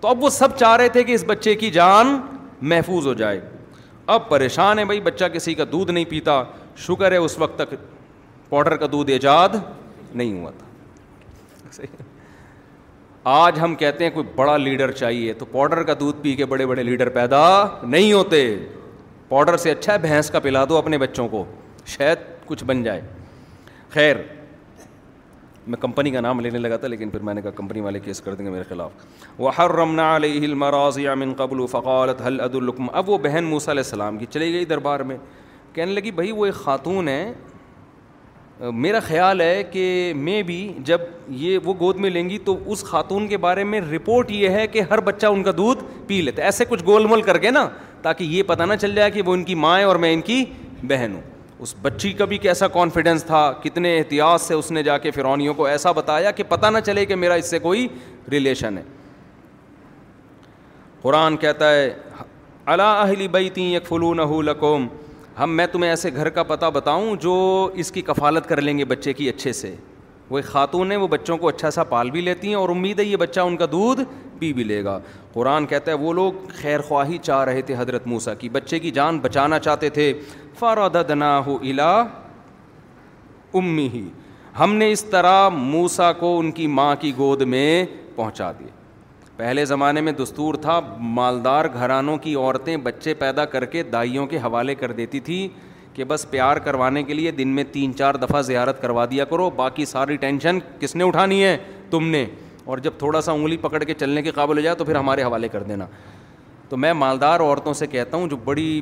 [0.00, 2.16] تو اب وہ سب چاہ رہے تھے کہ اس بچے کی جان
[2.72, 3.40] محفوظ ہو جائے
[4.12, 6.42] اب پریشان ہے بھائی بچہ کسی کا دودھ نہیں پیتا
[6.86, 7.74] شکر ہے اس وقت تک
[8.52, 9.48] پاؤڈر کا دودھ ایجاد
[10.14, 11.82] نہیں ہوا تھا
[13.34, 16.64] آج ہم کہتے ہیں کوئی بڑا لیڈر چاہیے تو پاؤڈر کا دودھ پی کے بڑے
[16.66, 17.38] بڑے لیڈر پیدا
[17.82, 18.40] نہیں ہوتے
[19.28, 21.44] پاؤڈر سے اچھا ہے بھینس کا پلا دو اپنے بچوں کو
[21.94, 23.00] شاید کچھ بن جائے
[23.90, 24.16] خیر
[25.66, 28.20] میں کمپنی کا نام لینے لگا تھا لیکن پھر میں نے کہا کمپنی والے کیس
[28.20, 30.18] کر دیں گے میرے خلاف وہ ہر رمنا
[31.18, 35.00] من قبل فقالت حل عدالقم اب وہ بہن موسیٰ علیہ السلام کی چلی گئی دربار
[35.12, 35.16] میں
[35.74, 37.32] کہنے لگی بھائی وہ ایک خاتون ہیں
[38.70, 42.84] میرا خیال ہے کہ میں بھی جب یہ وہ گود میں لیں گی تو اس
[42.84, 46.42] خاتون کے بارے میں رپورٹ یہ ہے کہ ہر بچہ ان کا دودھ پی لیتا
[46.42, 47.66] ہے ایسے کچھ گول مول کر کے نا
[48.02, 50.44] تاکہ یہ پتہ نہ چل جائے کہ وہ ان کی ہے اور میں ان کی
[50.88, 51.20] بہن ہوں
[51.62, 55.54] اس بچی کا بھی کیسا کانفیڈینس تھا کتنے احتیاط سے اس نے جا کے فرونیوں
[55.54, 57.86] کو ایسا بتایا کہ پتہ نہ چلے کہ میرا اس سے کوئی
[58.32, 58.82] ریلیشن ہے
[61.02, 61.92] قرآن کہتا ہے
[62.72, 64.38] اللہ اہلی بیتی یک فلون اح
[65.38, 67.34] ہم میں تمہیں ایسے گھر کا پتہ بتاؤں جو
[67.82, 69.74] اس کی کفالت کر لیں گے بچے کی اچھے سے
[70.30, 72.98] وہ ایک خاتون ہیں وہ بچوں کو اچھا سا پال بھی لیتی ہیں اور امید
[73.00, 74.00] ہے یہ بچہ ان کا دودھ
[74.38, 74.98] پی بھی لے گا
[75.32, 78.90] قرآن کہتا ہے وہ لوگ خیر خواہی چاہ رہے تھے حضرت موسا کی بچے کی
[79.00, 80.12] جان بچانا چاہتے تھے
[80.58, 81.90] فاراد دن ہو الا
[83.62, 84.06] امی ہی
[84.58, 87.84] ہم نے اس طرح موسا کو ان کی ماں کی گود میں
[88.16, 88.80] پہنچا دیا
[89.42, 90.78] پہلے زمانے میں دستور تھا
[91.14, 95.38] مالدار گھرانوں کی عورتیں بچے پیدا کر کے دائیوں کے حوالے کر دیتی تھی
[95.94, 99.48] کہ بس پیار کروانے کے لیے دن میں تین چار دفعہ زیارت کروا دیا کرو
[99.56, 101.56] باقی ساری ٹینشن کس نے اٹھانی ہے
[101.90, 102.24] تم نے
[102.64, 105.22] اور جب تھوڑا سا انگلی پکڑ کے چلنے کے قابل ہو جائے تو پھر ہمارے
[105.22, 105.86] حوالے کر دینا
[106.68, 108.80] تو میں مالدار عورتوں سے کہتا ہوں جو بڑی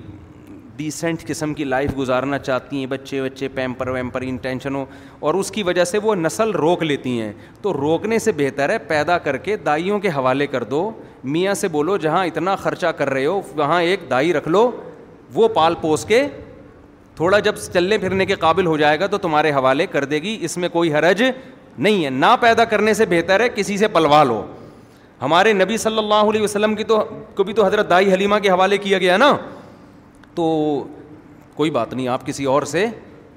[0.83, 4.85] ڈیسنٹ قسم کی لائف گزارنا چاہتی ہیں بچے بچے پیمپر ویمپر ان ٹینشنوں
[5.27, 8.79] اور اس کی وجہ سے وہ نسل روک لیتی ہیں تو روکنے سے بہتر ہے
[8.93, 10.91] پیدا کر کے دائیوں کے حوالے کر دو
[11.35, 14.71] میاں سے بولو جہاں اتنا خرچہ کر رہے ہو وہاں ایک دائی رکھ لو
[15.35, 16.23] وہ پال پوس کے
[17.17, 20.37] تھوڑا جب چلنے پھرنے کے قابل ہو جائے گا تو تمہارے حوالے کر دے گی
[20.49, 24.23] اس میں کوئی حرج نہیں ہے نہ پیدا کرنے سے بہتر ہے کسی سے پلوا
[24.25, 24.43] لو
[25.23, 27.05] ہمارے نبی صلی اللہ علیہ وسلم کی تو
[27.37, 29.35] کو بھی تو حضرت دائی حلیمہ کے حوالے کیا گیا نا
[30.35, 30.49] تو
[31.57, 32.87] کوئی بات نہیں آپ کسی اور سے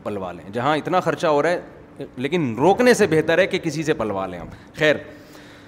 [0.03, 3.84] پلوا لیں جہاں اتنا خرچہ ہو رہا ہے لیکن روکنے سے بہتر ہے کہ کسی
[3.84, 4.95] سے پلوا لیں ہم خیر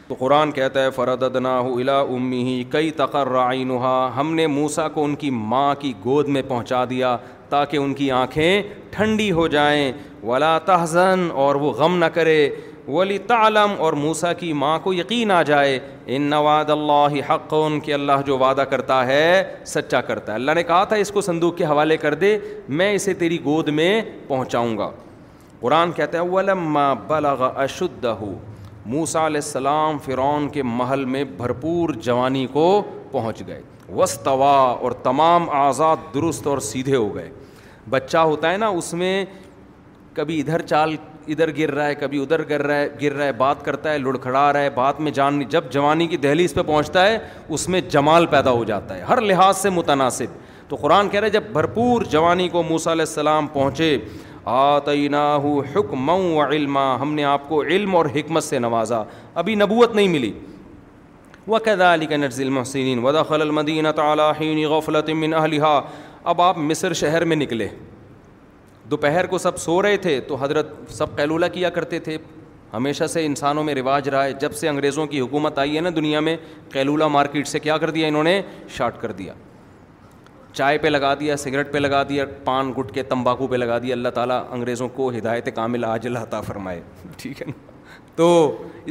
[0.08, 3.72] تو قرآن کہتا ہے فرد ادنا الا امی کئی تقرر
[4.18, 7.16] ہم نے موسا کو ان کی ماں کی گود میں پہنچا دیا
[7.50, 8.62] تاکہ ان کی آنکھیں
[8.92, 9.92] ٹھنڈی ہو جائیں
[10.24, 12.38] ولا تحزن اور وہ غم نہ کرے
[12.88, 15.80] ولی تعلم اور موسا کی ماں کو یقین آ جائے
[16.16, 20.52] ان نواد اللہ حق ان کے اللہ جو وعدہ کرتا ہے سچا کرتا ہے اللہ
[20.56, 22.38] نے کہا تھا اس کو صندوق کے حوالے کر دے
[22.82, 24.90] میں اسے تیری گود میں پہنچاؤں گا
[25.60, 26.90] قرآن کہتا ہے ولما
[27.64, 28.34] اشد ہو
[28.86, 32.68] موسا علیہ السلام فرعون کے محل میں بھرپور جوانی کو
[33.12, 33.62] پہنچ گئے
[33.96, 37.30] وسطوا اور تمام آزاد درست اور سیدھے ہو گئے
[37.90, 39.24] بچہ ہوتا ہے نا اس میں
[40.14, 40.96] کبھی ادھر چال
[41.32, 43.98] ادھر گر رہا ہے کبھی ادھر گر رہا ہے گر رہا ہے بات کرتا ہے
[43.98, 47.18] لڑکھڑا رہا ہے بات میں جان جب جوانی کی دہلیز پہ پہنچتا ہے
[47.54, 51.30] اس میں جمال پیدا ہو جاتا ہے ہر لحاظ سے متناسب تو قرآن کہہ رہے
[51.30, 53.98] جب بھرپور جوانی کو موسیٰ علیہ السلام پہنچے
[54.46, 59.04] آ ہو حکم و علما ہم نے آپ کو علم اور حکمت سے نوازا
[59.42, 60.32] ابھی نبوت نہیں ملی
[61.48, 65.80] وہ کہا علی نرز نظی المحسن ودا خل غفلت من الحا
[66.34, 67.68] اب آپ مصر شہر میں نکلے
[68.92, 72.18] دوپہر کو سب سو رہے تھے تو حضرت سب قیلولہ کیا کرتے تھے
[72.74, 75.90] ہمیشہ سے انسانوں میں رواج رہا ہے جب سے انگریزوں کی حکومت آئی ہے نا
[75.96, 76.36] دنیا میں
[76.72, 78.42] قیلولہ مارکیٹ سے کیا کر دیا انہوں نے
[78.78, 79.34] شارٹ کر دیا
[80.54, 83.96] چائے پہ لگا دیا سگریٹ پہ لگا دیا پان گٹ کے تمباکو پہ لگا دیا
[83.96, 86.82] اللہ تعالیٰ انگریزوں کو ہدایت کامل عاجل عطا فرمائے
[87.18, 87.74] ٹھیک ہے نا
[88.16, 88.28] تو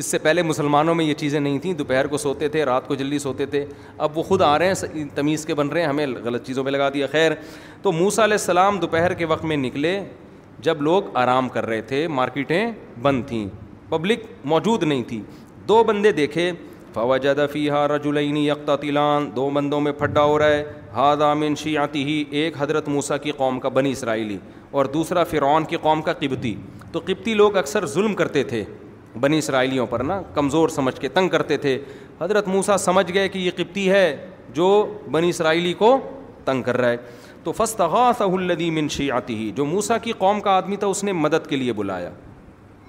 [0.01, 2.95] اس سے پہلے مسلمانوں میں یہ چیزیں نہیں تھیں دوپہر کو سوتے تھے رات کو
[2.95, 3.65] جلدی سوتے تھے
[4.07, 6.71] اب وہ خود آ رہے ہیں تمیز کے بن رہے ہیں ہمیں غلط چیزوں پہ
[6.71, 7.33] لگا دیا خیر
[7.83, 9.99] تو موسا علیہ السلام دوپہر کے وقت میں نکلے
[10.67, 12.67] جب لوگ آرام کر رہے تھے مارکیٹیں
[13.03, 13.47] بند تھیں
[13.91, 14.21] پبلک
[14.53, 15.21] موجود نہیں تھی
[15.69, 16.51] دو بندے دیکھے
[16.95, 21.55] فوا جادہ فی ہارا جلعینی اقطاطیلان دو بندوں میں پھڈا ہو رہا ہے ہا دامن
[21.63, 24.37] شی آتی ہی ایک حضرت موسا کی قوم کا بنی اسرائیلی
[24.71, 26.55] اور دوسرا فرعون کی قوم کا قبتی
[26.93, 28.65] تو قبتی لوگ اکثر ظلم کرتے تھے
[29.21, 31.79] بنی اسرائیلیوں پر نا کمزور سمجھ کے تنگ کرتے تھے
[32.21, 34.05] حضرت موسا سمجھ گئے کہ یہ قبطی ہے
[34.55, 34.67] جو
[35.13, 35.97] بنی اسرائیلی کو
[36.45, 36.97] تنگ کر رہا ہے
[37.45, 41.13] تو فستغاث الدی منشی آتی ہی جو موسا کی قوم کا آدمی تھا اس نے
[41.13, 42.11] مدد کے لیے بلایا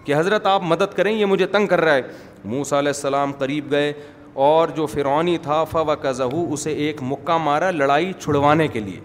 [0.06, 2.02] کہ حضرت آپ مدد کریں یہ مجھے تنگ کر رہا ہے
[2.46, 3.92] موسا علیہ السلام قریب گئے
[4.48, 9.00] اور جو فرعونی تھا فو کا ذہو اسے ایک مکہ مارا لڑائی چھڑوانے کے لیے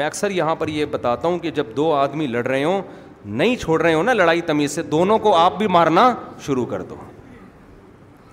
[0.00, 2.80] میں اکثر یہاں پر یہ بتاتا ہوں کہ جب دو آدمی لڑ رہے ہوں
[3.24, 6.12] نہیں چھوڑ رہے ہو نا لڑائی تمیز سے دونوں کو آپ بھی مارنا
[6.46, 6.94] شروع کر دو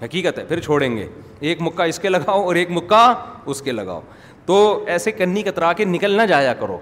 [0.04, 1.08] حقیقت ہے پھر چھوڑیں گے
[1.50, 3.06] ایک مکہ اس کے لگاؤ اور ایک مکہ
[3.50, 4.02] اس کے لگاؤ
[4.46, 6.78] تو ایسے کنی کترا کے نکل نہ جایا کرو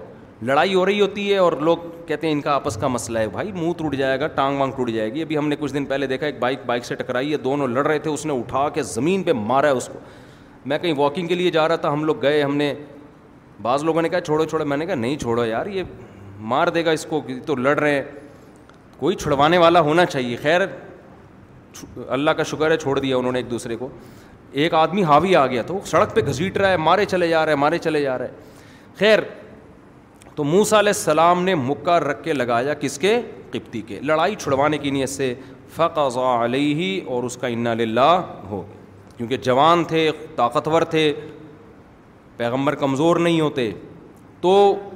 [0.46, 3.28] لڑائی ہو رہی ہوتی ہے اور لوگ کہتے ہیں ان کا آپس کا مسئلہ ہے
[3.28, 5.84] بھائی منہ ٹوٹ جائے گا ٹانگ وانگ ٹوٹ جائے گی ابھی ہم نے کچھ دن
[5.84, 8.68] پہلے دیکھا ایک بائک بائک سے ٹکرائی ہے دونوں لڑ رہے تھے اس نے اٹھا
[8.74, 9.98] کے زمین پہ مارا ہے اس کو
[10.68, 12.72] میں کہیں واکنگ کے لیے جا رہا تھا ہم لوگ گئے ہم نے
[13.62, 15.82] بعض لوگوں نے کہا چھوڑو چھوڑو میں نے کہا نہیں چھوڑو یار یہ
[16.50, 18.02] مار دے گا اس کو تو لڑ رہے ہیں
[18.98, 20.60] کوئی چھڑوانے والا ہونا چاہیے خیر
[22.08, 23.88] اللہ کا شکر ہے چھوڑ دیا انہوں نے ایک دوسرے کو
[24.60, 27.54] ایک آدمی ہاوی آ گیا تو سڑک پہ گھسیٹ رہا ہے مارے چلے جا رہے
[27.54, 28.28] مارے چلے جا رہے
[28.98, 29.18] خیر
[30.34, 33.18] تو موسا علیہ السلام نے مکہ رکھ کے لگایا کس کے
[33.52, 35.34] قبطی کے لڑائی چھڑوانے کی نیت سے
[35.76, 38.10] فق علیہ اور اس کا انا للہ
[38.50, 38.62] ہو
[39.16, 41.12] کیونکہ جوان تھے طاقتور تھے
[42.36, 43.70] پیغمبر کمزور نہیں ہوتے
[44.40, 44.50] تو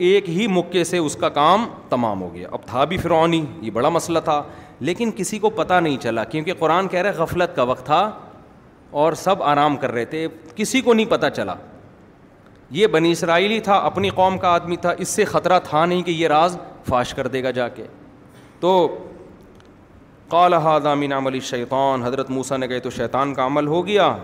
[0.08, 3.70] ایک ہی مکے سے اس کا کام تمام ہو گیا اب تھا بھی فرعونی یہ
[3.70, 4.42] بڑا مسئلہ تھا
[4.88, 8.00] لیکن کسی کو پتہ نہیں چلا کیونکہ قرآن کہہ رہے غفلت کا وقت تھا
[9.02, 10.26] اور سب آرام کر رہے تھے
[10.56, 11.54] کسی کو نہیں پتہ چلا
[12.78, 16.10] یہ بنی اسرائیلی تھا اپنی قوم کا آدمی تھا اس سے خطرہ تھا نہیں کہ
[16.10, 16.56] یہ راز
[16.88, 17.86] فاش کر دے گا جا کے
[18.60, 18.70] تو
[20.30, 24.14] قالح دام عمل شیطان حضرت موسیٰ نے کہے تو شیطان کا عمل ہو گیا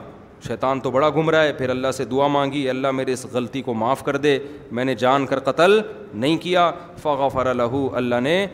[0.46, 3.62] شیطان تو بڑا گھوم رہا ہے پھر اللہ سے دعا مانگی اللہ میرے اس غلطی
[3.62, 4.38] کو معاف کر دے
[4.79, 5.79] میں نے جان کر قتل
[6.14, 6.70] نہیں کیا
[7.03, 8.46] فغفر و فر الح اللہ نے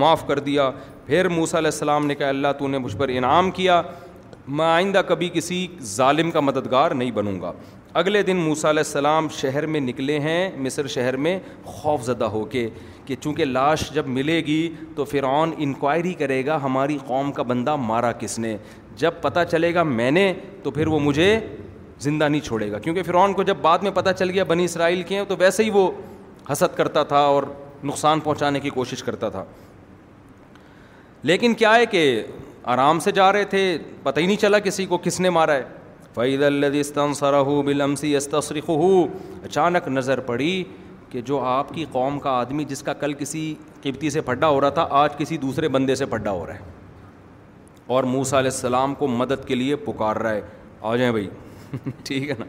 [0.00, 0.70] معاف کر دیا
[1.06, 3.80] پھر موسیٰ علیہ السلام نے کہا اللہ تو نے مجھ پر انعام کیا
[4.58, 5.66] میں آئندہ کبھی کسی
[5.96, 7.52] ظالم کا مددگار نہیں بنوں گا
[8.00, 12.44] اگلے دن موسیٰ علیہ السلام شہر میں نکلے ہیں مصر شہر میں خوف زدہ ہو
[12.50, 12.68] کے
[13.06, 17.76] کہ چونکہ لاش جب ملے گی تو فرعون انکوائری کرے گا ہماری قوم کا بندہ
[17.86, 18.56] مارا کس نے
[18.98, 20.32] جب پتہ چلے گا میں نے
[20.62, 21.38] تو پھر وہ مجھے
[22.00, 25.02] زندہ نہیں چھوڑے گا کیونکہ فرعون کو جب بعد میں پتہ چل گیا بنی اسرائیل
[25.02, 25.90] کے ہیں تو ویسے ہی وہ
[26.50, 27.42] حسد کرتا تھا اور
[27.84, 29.44] نقصان پہنچانے کی کوشش کرتا تھا
[31.30, 32.02] لیکن کیا ہے کہ
[32.74, 33.62] آرام سے جا رہے تھے
[34.02, 35.62] پتہ ہی نہیں چلا کسی کو کس نے مارا ہے
[36.14, 39.06] فعید الدستی ہو
[39.44, 40.52] اچانک نظر پڑی
[41.10, 44.60] کہ جو آپ کی قوم کا آدمی جس کا کل کسی قبتی سے پھڈا ہو
[44.60, 46.60] رہا تھا آج کسی دوسرے بندے سے پھڈا ہو رہا ہے
[47.96, 50.40] اور موسا علیہ السلام کو مدد کے لیے پکار رہا ہے
[50.88, 51.28] آ جائیں بھائی
[52.04, 52.44] ٹھیک ہے نا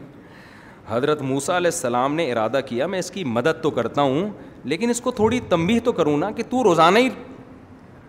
[0.88, 4.28] حضرت موسا علیہ السلام نے ارادہ کیا میں اس کی مدد تو کرتا ہوں
[4.72, 7.08] لیکن اس کو تھوڑی تمبی تو کروں نا کہ تو روزانہ ہی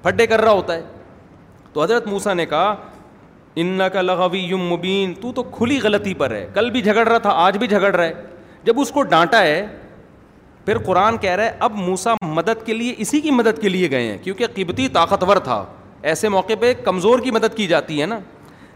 [0.03, 0.81] پھڈے کر رہا ہوتا ہے
[1.73, 2.75] تو حضرت موسا نے کہا
[3.61, 7.17] ان کا لغوی یم مبین تو تو کھلی غلطی پر ہے کل بھی جھگڑ رہا
[7.27, 8.13] تھا آج بھی جھگڑ رہا ہے
[8.63, 9.65] جب اس کو ڈانٹا ہے
[10.65, 13.89] پھر قرآن کہہ رہا ہے اب موسا مدد کے لیے اسی کی مدد کے لیے
[13.91, 15.63] گئے ہیں کیونکہ قبتی طاقتور تھا
[16.09, 18.19] ایسے موقع پہ کمزور کی مدد کی جاتی ہے نا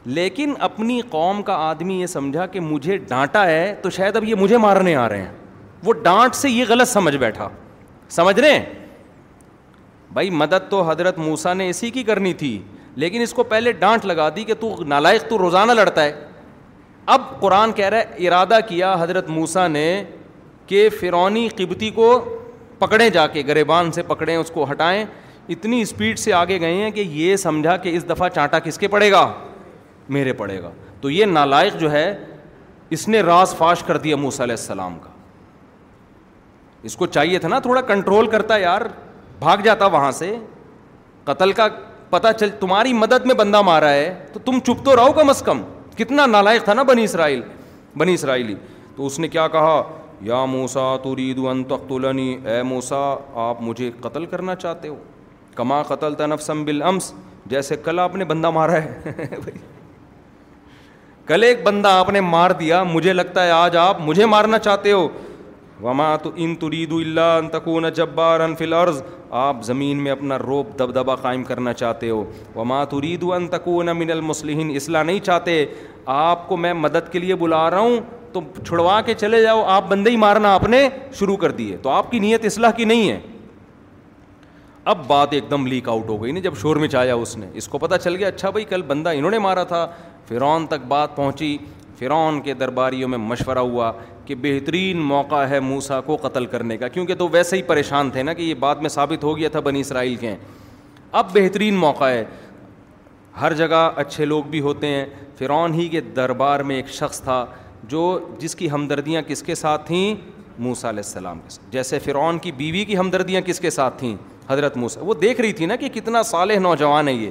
[0.05, 4.35] لیکن اپنی قوم کا آدمی یہ سمجھا کہ مجھے ڈانٹا ہے تو شاید اب یہ
[4.39, 5.31] مجھے مارنے آ رہے ہیں
[5.85, 7.47] وہ ڈانٹ سے یہ غلط سمجھ بیٹھا
[8.09, 8.65] سمجھ رہے ہیں
[10.13, 12.57] بھائی مدد تو حضرت موسا نے اسی کی کرنی تھی
[13.03, 16.11] لیکن اس کو پہلے ڈانٹ لگا دی کہ تو نالائق تو روزانہ لڑتا ہے
[17.13, 19.87] اب قرآن کہہ رہا ہے ارادہ کیا حضرت موسا نے
[20.67, 22.11] کہ فرونی قبتی کو
[22.79, 25.03] پکڑیں جا کے گریبان سے پکڑیں اس کو ہٹائیں
[25.53, 28.87] اتنی اسپیڈ سے آگے گئے ہیں کہ یہ سمجھا کہ اس دفعہ چانٹا کس کے
[28.87, 29.27] پڑے گا
[30.17, 30.69] میرے پڑے گا
[31.01, 32.07] تو یہ نالائق جو ہے
[32.95, 35.09] اس نے راز فاش کر دیا موسیٰ علیہ السلام کا
[36.89, 38.81] اس کو چاہیے تھا نا تھوڑا کنٹرول کرتا یار
[39.39, 40.35] بھاگ جاتا وہاں سے
[41.23, 41.67] قتل کا
[42.09, 45.41] پتہ چل تمہاری مدد میں بندہ مارا ہے تو تم چپ تو رہو کم از
[45.45, 45.61] کم
[45.97, 47.41] کتنا نالائق تھا نا بنی اسرائیل
[47.97, 48.55] بنی اسرائیلی
[48.95, 49.81] تو اس نے کیا کہا
[50.29, 51.91] یا موسا تو ریدو ان تخت
[52.49, 52.97] اے موسا
[53.49, 54.95] آپ مجھے قتل کرنا چاہتے ہو
[55.55, 57.13] کما قتل تنفسم بل امس
[57.53, 59.27] جیسے کل آپ نے بندہ مارا ہے
[61.27, 64.91] کل ایک بندہ آپ نے مار دیا مجھے لگتا ہے آج آپ مجھے مارنا چاہتے
[64.91, 65.07] ہو
[65.83, 68.39] وما تو ان ترید اللہ ان ان تکون جبار
[68.81, 69.01] عرض
[69.43, 72.23] آپ زمین میں اپنا روپ دب دبا قائم کرنا چاہتے ہو
[72.55, 72.99] وما تو
[73.35, 75.65] ان و من المسلحین اصلاح نہیں چاہتے
[76.19, 77.99] آپ کو میں مدد کے لیے بلا رہا ہوں
[78.33, 80.87] تو چھڑوا کے چلے جاؤ آپ بندے ہی مارنا آپ نے
[81.19, 83.19] شروع کر دیے تو آپ کی نیت اصلاح کی نہیں ہے
[84.91, 87.67] اب بات ایک دم لیک آؤٹ ہو گئی نہیں جب شور مچایا اس نے اس
[87.67, 89.85] کو پتہ چل گیا اچھا بھائی کل بندہ انہوں نے مارا تھا
[90.27, 91.55] فرعون تک بات پہنچی
[91.99, 93.91] فرعون کے درباریوں میں مشورہ ہوا
[94.25, 98.23] کہ بہترین موقع ہے موسا کو قتل کرنے کا کیونکہ تو ویسے ہی پریشان تھے
[98.23, 100.35] نا کہ یہ بات میں ثابت ہو گیا تھا بنی اسرائیل کے
[101.21, 102.23] اب بہترین موقع ہے
[103.41, 105.05] ہر جگہ اچھے لوگ بھی ہوتے ہیں
[105.39, 107.45] فرعون ہی کے دربار میں ایک شخص تھا
[107.93, 108.03] جو
[108.39, 110.15] جس کی ہمدردیاں کس کے ساتھ تھیں
[110.65, 114.15] موسا علیہ السلام کے ساتھ جیسے فرعون کی بیوی کی ہمدردیاں کس کے ساتھ تھیں
[114.49, 117.29] حضرت موسا وہ دیکھ رہی تھی نا کہ کتنا صالح نوجوان ہے یہ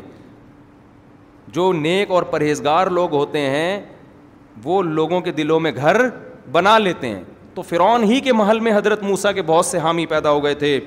[1.57, 3.81] جو نیک اور پرہیزگار لوگ ہوتے ہیں
[4.65, 6.01] وہ لوگوں کے دلوں میں گھر
[6.53, 7.23] بنا لیتے ہیں
[7.55, 10.55] تو فرعون ہی کے محل میں حضرت موسیٰ کے بہت سے حامی پیدا ہو گئے
[10.63, 10.79] تھے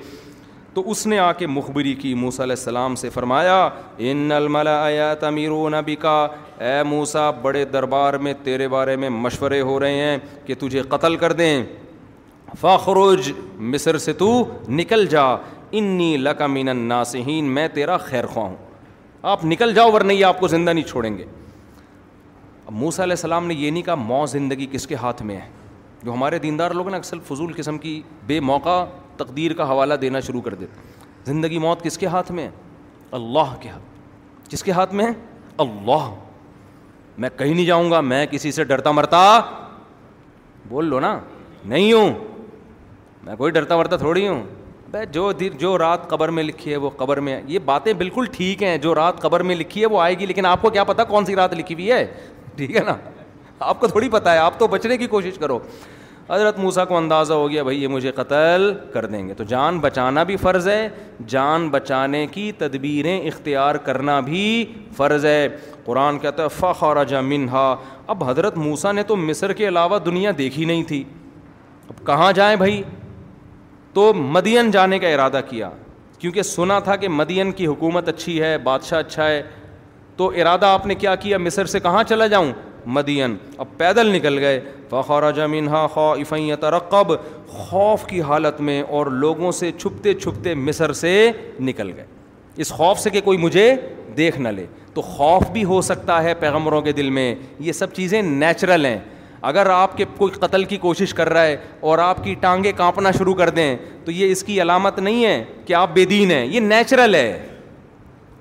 [0.73, 3.67] تو اس نے آ کے مخبری کی موسیٰ علیہ السلام سے فرمایا
[4.09, 6.17] ان الملا تمیر و نبی کا
[6.65, 11.15] اے موسا بڑے دربار میں تیرے بارے میں مشورے ہو رہے ہیں کہ تجھے قتل
[11.23, 11.63] کر دیں
[12.61, 13.31] فروج
[13.71, 14.31] مصر سے تو
[14.69, 15.25] نکل جا
[15.79, 18.55] انی لکا من الناسین میں تیرا خیر خواہ ہوں
[19.31, 21.25] آپ نکل جاؤ ورنہ یہ آپ کو زندہ نہیں چھوڑیں گے
[22.65, 25.47] اب موسا علیہ السلام نے یہ نہیں کہا مو زندگی کس کے ہاتھ میں ہے
[26.03, 28.83] جو ہمارے دیندار لوگ نا اکثر فضول قسم کی بے موقع
[29.17, 30.81] تقدیر کا حوالہ دینا شروع کر دیتے
[31.25, 32.51] زندگی موت کس کے ہاتھ میں ہے
[33.19, 35.11] اللہ کے ہاتھ کس کے ہاتھ میں ہے
[35.65, 36.09] اللہ
[37.17, 39.21] میں کہیں نہیں جاؤں گا میں کسی سے ڈرتا مرتا
[40.69, 41.17] بول لو نا
[41.65, 42.13] نہیں ہوں
[43.23, 44.43] میں کوئی ڈرتا مرتا تھوڑی ہوں
[44.91, 48.25] بھائی جو دیر جو رات قبر میں لکھی ہے وہ قبر میں یہ باتیں بالکل
[48.33, 50.83] ٹھیک ہیں جو رات قبر میں لکھی ہے وہ آئے گی لیکن آپ کو کیا
[50.83, 52.05] پتا کون سی رات لکھی ہوئی ہے
[52.55, 52.95] ٹھیک ہے نا
[53.69, 55.57] آپ کو تھوڑی پتہ ہے آپ تو بچنے کی کوشش کرو
[56.29, 59.79] حضرت موسا کو اندازہ ہو گیا بھائی یہ مجھے قتل کر دیں گے تو جان
[59.79, 60.87] بچانا بھی فرض ہے
[61.27, 64.41] جان بچانے کی تدبیریں اختیار کرنا بھی
[64.97, 65.47] فرض ہے
[65.85, 67.19] قرآن کہتا ہے فخر جا
[68.13, 71.03] اب حضرت موسا نے تو مصر کے علاوہ دنیا دیکھی نہیں تھی
[71.89, 72.81] اب کہاں جائیں بھائی
[73.97, 75.69] تو مدین جانے کا ارادہ کیا
[76.19, 79.41] کیونکہ سنا تھا کہ مدین کی حکومت اچھی ہے بادشاہ اچھا ہے
[80.17, 82.51] تو ارادہ آپ نے کیا کیا مصر سے کہاں چلا جاؤں
[82.97, 85.85] مدین اب پیدل نکل گئے فورا جمینہ ہا
[86.29, 91.13] ترقب رقب خوف کی حالت میں اور لوگوں سے چھپتے چھپتے مصر سے
[91.69, 92.05] نکل گئے
[92.63, 93.69] اس خوف سے کہ کوئی مجھے
[94.17, 97.93] دیکھ نہ لے تو خوف بھی ہو سکتا ہے پیغمبروں کے دل میں یہ سب
[97.93, 98.99] چیزیں نیچرل ہیں
[99.41, 103.11] اگر آپ کے کوئی قتل کی کوشش کر رہا ہے اور آپ کی ٹانگیں کانپنا
[103.17, 106.45] شروع کر دیں تو یہ اس کی علامت نہیں ہے کہ آپ بے دین ہیں
[106.45, 107.45] یہ نیچرل ہے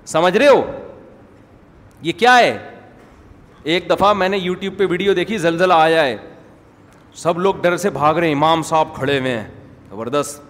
[0.07, 0.63] سمجھ رہے ہو
[2.03, 2.57] یہ کیا ہے
[3.75, 6.17] ایک دفعہ میں نے یوٹیوب پہ ویڈیو دیکھی زلزلہ آیا ہے
[7.23, 9.47] سب لوگ ڈر سے بھاگ رہے ہیں امام صاحب کھڑے ہوئے ہیں
[9.91, 10.43] زبردست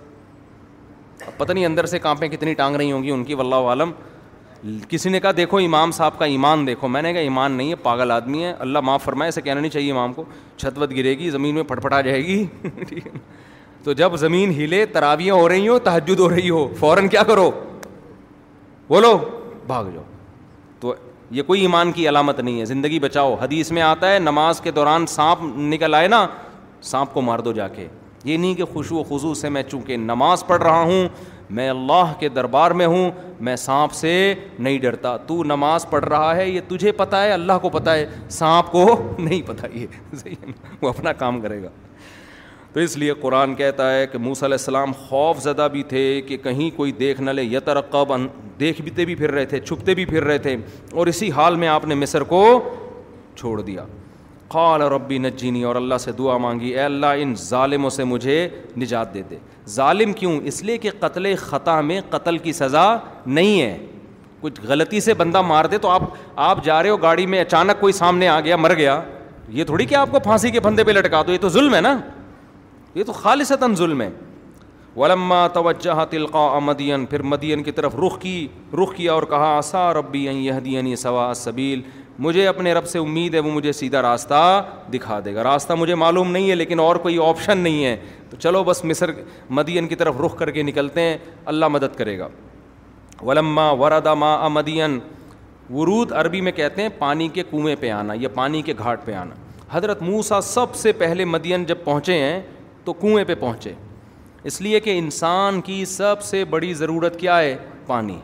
[1.36, 3.90] پتہ نہیں اندر سے کانپیں کتنی ٹانگ رہی ہوں گی ان کی واللہ عالم
[4.88, 7.74] کسی نے کہا دیکھو امام صاحب کا ایمان دیکھو میں نے کہا ایمان نہیں ہے
[7.82, 10.24] پاگل آدمی ہے اللہ معاف فرمائے اسے کہنا نہیں چاہیے امام کو
[10.56, 12.44] چھت وت گرے گی زمین میں پھٹ پٹا جائے گی
[13.84, 17.50] تو جب زمین ہلے تراویاں ہو رہی ہوں تحجد ہو رہی ہو فوراً کیا کرو
[18.88, 19.16] بولو
[19.66, 20.02] بھاگ جاؤ
[20.80, 20.94] تو
[21.36, 24.70] یہ کوئی ایمان کی علامت نہیں ہے زندگی بچاؤ حدیث میں آتا ہے نماز کے
[24.70, 25.42] دوران سانپ
[25.74, 26.26] نکل آئے نا
[26.90, 27.86] سانپ کو مار دو جا کے
[28.24, 31.08] یہ نہیں کہ خوشو و خصوص سے میں چونکہ نماز پڑھ رہا ہوں
[31.54, 33.10] میں اللہ کے دربار میں ہوں
[33.44, 37.58] میں سانپ سے نہیں ڈرتا تو نماز پڑھ رہا ہے یہ تجھے پتہ ہے اللہ
[37.62, 38.86] کو پتہ ہے سانپ کو
[39.18, 40.28] نہیں پتہ یہ
[40.82, 41.68] وہ اپنا کام کرے گا
[42.72, 46.68] تو اس لیے قرآن کہتا ہے کہ علیہ السلام خوف زدہ بھی تھے کہ کہیں
[46.76, 48.12] کوئی دیکھ نہ لے یترقب
[48.60, 50.56] دیکھتے بھی پھر رہے تھے چھپتے بھی پھر رہے تھے
[50.92, 52.44] اور اسی حال میں آپ نے مصر کو
[53.36, 53.84] چھوڑ دیا
[54.48, 58.48] قال ربی نجینی اور اللہ سے دعا مانگی اے اللہ ان ظالموں سے مجھے
[58.82, 59.38] نجات دے دے
[59.70, 62.96] ظالم کیوں اس لیے کہ قتل خطا میں قتل کی سزا
[63.26, 63.76] نہیں ہے
[64.40, 66.02] کچھ غلطی سے بندہ مار دے تو آپ
[66.48, 69.00] آپ جا رہے ہو گاڑی میں اچانک کوئی سامنے آ گیا مر گیا
[69.52, 71.80] یہ تھوڑی کہ آپ کو پھانسی کے پھندے پہ لٹکا دو یہ تو ظلم ہے
[71.80, 71.96] نا
[72.94, 74.08] یہ تو خالص ظلم ہے
[74.96, 78.46] ولما توجہ تلقا مدین پھر مدین کی طرف رخ کی
[78.82, 80.26] رخ کیا اور کہا آسا ربی
[80.64, 81.82] دینی سوا سبیل
[82.20, 84.36] مجھے اپنے رب سے امید ہے وہ مجھے سیدھا راستہ
[84.92, 87.96] دکھا دے گا راستہ مجھے معلوم نہیں ہے لیکن اور کوئی آپشن نہیں ہے
[88.30, 89.10] تو چلو بس مصر
[89.58, 91.16] مدین کی طرف رخ کر کے نکلتے ہیں
[91.54, 92.28] اللہ مدد کرے گا
[93.22, 94.98] ولما وردا ما امدین
[95.70, 99.12] ورود عربی میں کہتے ہیں پانی کے کنویں پہ آنا یا پانی کے گھاٹ پہ
[99.14, 99.34] آنا
[99.70, 102.40] حضرت موسا سب سے پہلے مدین جب پہنچے ہیں
[102.84, 103.72] تو کنویں پہ پہنچے
[104.48, 107.56] اس لیے کہ انسان کی سب سے بڑی ضرورت کیا ہے
[107.86, 108.18] پانی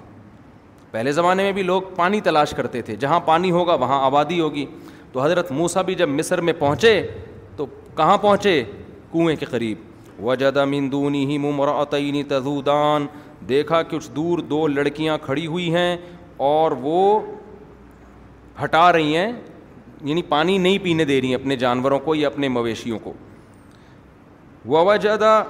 [0.93, 4.64] پہلے زمانے میں بھی لوگ پانی تلاش کرتے تھے جہاں پانی ہوگا وہاں آبادی ہوگی
[5.12, 7.01] تو حضرت موسا بھی جب مصر میں پہنچے
[7.57, 7.66] تو
[7.97, 8.62] کہاں پہنچے
[9.12, 13.07] کنویں کے قریب وجد مندونی ہی مہم تزودان
[13.49, 15.97] دیکھا کچھ دور دو لڑکیاں کھڑی ہوئی ہیں
[16.51, 16.99] اور وہ
[18.62, 19.30] ہٹا رہی ہیں
[20.05, 23.12] یعنی پانی نہیں پینے دے رہی ہیں اپنے جانوروں کو یا اپنے مویشیوں کو
[24.86, 25.43] وجدہ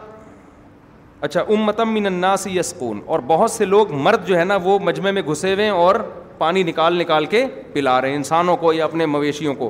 [1.26, 5.10] اچھا ام متم الناس یسکون اور بہت سے لوگ مرد جو ہے نا وہ مجمع
[5.18, 5.94] میں گھسے ہوئے ہیں اور
[6.38, 9.68] پانی نکال نکال کے پلا رہے ہیں انسانوں کو یا اپنے مویشیوں کو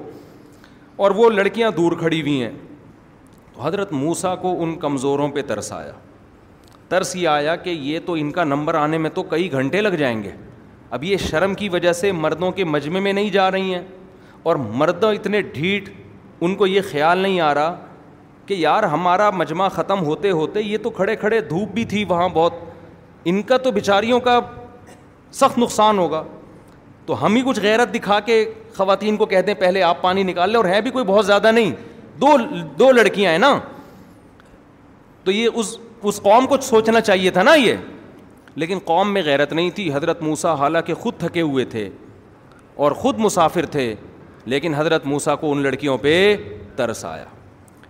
[1.05, 2.51] اور وہ لڑکیاں دور کھڑی ہوئی ہیں
[3.55, 5.93] تو حضرت موسا کو ان کمزوروں پہ ترس آیا
[6.89, 9.91] ترس یہ آیا کہ یہ تو ان کا نمبر آنے میں تو کئی گھنٹے لگ
[10.03, 10.31] جائیں گے
[10.97, 13.83] اب یہ شرم کی وجہ سے مردوں کے مجمع میں نہیں جا رہی ہیں
[14.49, 15.89] اور مردوں اتنے ڈھیٹ
[16.45, 17.75] ان کو یہ خیال نہیں آ رہا
[18.47, 22.29] کہ یار ہمارا مجمع ختم ہوتے ہوتے یہ تو کھڑے کھڑے دھوپ بھی تھی وہاں
[22.35, 22.55] بہت
[23.31, 24.39] ان کا تو بیچاریوں کا
[25.41, 26.23] سخت نقصان ہوگا
[27.07, 28.45] تو ہم ہی کچھ غیرت دکھا کے
[28.77, 31.53] خواتین کو کہتے ہیں پہلے آپ پانی نکال لیں اور ہے بھی کوئی بہت زیادہ
[31.53, 31.71] نہیں
[32.21, 32.37] دو
[32.79, 33.59] دو لڑکیاں ہیں نا
[35.25, 35.77] تو یہ اس
[36.11, 37.75] اس قوم کو سوچنا چاہیے تھا نا یہ
[38.61, 41.89] لیکن قوم میں غیرت نہیں تھی حضرت موسا حالانکہ خود تھکے ہوئے تھے
[42.85, 43.95] اور خود مسافر تھے
[44.55, 46.15] لیکن حضرت موسا کو ان لڑکیوں پہ
[46.77, 47.25] ترس آیا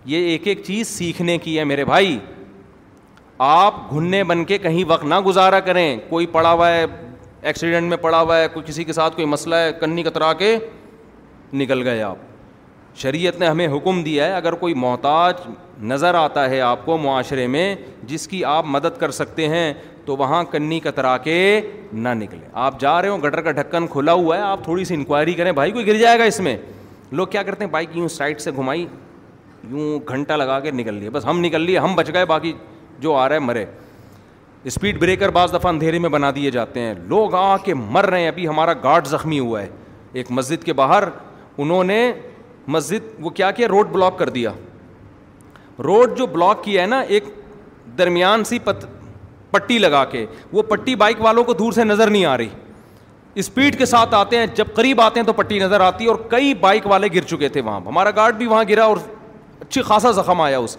[0.05, 2.17] یہ ایک ایک چیز سیکھنے کی ہے میرے بھائی
[3.37, 6.85] آپ گھننے بن کے کہیں وقت نہ گزارا کریں کوئی پڑا ہوا ہے
[7.41, 10.55] ایکسیڈنٹ میں پڑا ہوا ہے کوئی کسی کے ساتھ کوئی مسئلہ ہے کنی کترا کے
[11.53, 15.47] نکل گئے آپ شریعت نے ہمیں حکم دیا ہے اگر کوئی محتاج
[15.91, 17.75] نظر آتا ہے آپ کو معاشرے میں
[18.07, 19.73] جس کی آپ مدد کر سکتے ہیں
[20.05, 21.61] تو وہاں کنی کترا کے
[21.93, 24.93] نہ نکلیں آپ جا رہے ہو گٹر کا ڈھکن کھلا ہوا ہے آپ تھوڑی سی
[24.95, 26.57] انکوائری کریں بھائی کوئی گر جائے گا اس میں
[27.11, 28.85] لوگ کیا کرتے ہیں بائک یوں سائڈ سے گھمائی
[29.69, 32.53] یوں گھنٹہ لگا کے نکل لیے بس ہم نکل لیے ہم بچ گئے باقی
[33.01, 33.65] جو آ رہا ہے مرے
[34.71, 38.19] اسپیڈ بریکر بعض دفعہ اندھیرے میں بنا دیے جاتے ہیں لوگ آ کے مر رہے
[38.21, 39.67] ہیں ابھی ہمارا گارڈ زخمی ہوا ہے
[40.13, 41.03] ایک مسجد کے باہر
[41.57, 42.11] انہوں نے
[42.75, 44.51] مسجد وہ کیا کیا روڈ بلاک کر دیا
[45.83, 47.23] روڈ جو بلاک کیا ہے نا ایک
[47.97, 48.85] درمیان سی پت
[49.51, 52.49] پٹی لگا کے وہ پٹی بائک والوں کو دور سے نظر نہیں آ رہی
[53.41, 56.17] اسپیڈ کے ساتھ آتے ہیں جب قریب آتے ہیں تو پٹی نظر آتی ہے اور
[56.29, 58.97] کئی بائک والے گر چکے تھے وہاں ہمارا گارڈ بھی وہاں گرا اور
[59.67, 60.75] اچھی خاصا زخم آیا اس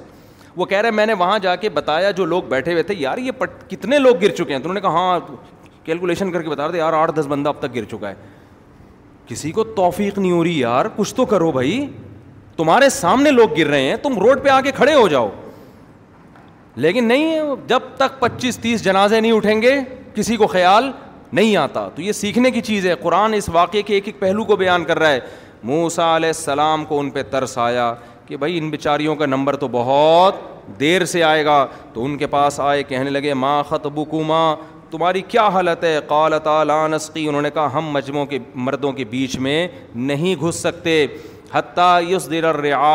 [0.56, 3.18] وہ کہہ رہے میں نے وہاں جا کے بتایا جو لوگ بیٹھے ہوئے تھے یار
[3.18, 5.18] یہ پٹ کتنے لوگ گر چکے ہیں تو انہوں نے کہا ہاں
[5.84, 8.14] کیلکولیشن کر کے بتا رہے تھے یار آٹھ دس بندہ اب تک گر چکا ہے
[9.26, 11.86] کسی کو توفیق نہیں ہو رہی یار کچھ تو کرو بھائی
[12.56, 15.30] تمہارے سامنے لوگ گر رہے ہیں تم روڈ پہ آ کے کھڑے ہو جاؤ
[16.84, 19.74] لیکن نہیں جب تک پچیس تیس جنازے نہیں اٹھیں گے
[20.14, 20.90] کسی کو خیال
[21.32, 24.44] نہیں آتا تو یہ سیکھنے کی چیز ہے قرآن اس واقعے کے ایک ایک پہلو
[24.44, 25.20] کو بیان کر رہا ہے
[25.70, 27.94] موسا علیہ السلام کو ان پہ ترس آیا
[28.26, 30.34] کہ بھائی ان بیچاریوں کا نمبر تو بہت
[30.80, 33.86] دیر سے آئے گا تو ان کے پاس آئے کہنے لگے ماں خط
[34.26, 34.46] ماں
[34.90, 39.04] تمہاری کیا حالت ہے قال تعالیٰ نسقی انہوں نے کہا ہم مجموعوں کے مردوں کے
[39.10, 39.66] بیچ میں
[40.10, 41.06] نہیں گھس سکتے
[41.52, 42.92] حتیٰ یس دیر ریا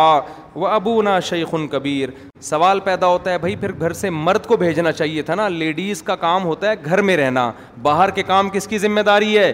[0.56, 2.10] و ابو نا شیخن کبیر
[2.50, 6.02] سوال پیدا ہوتا ہے بھائی پھر گھر سے مرد کو بھیجنا چاہیے تھا نا لیڈیز
[6.04, 7.52] کا کام ہوتا ہے گھر میں رہنا
[7.82, 9.52] باہر کے کام کس کی ذمہ داری ہے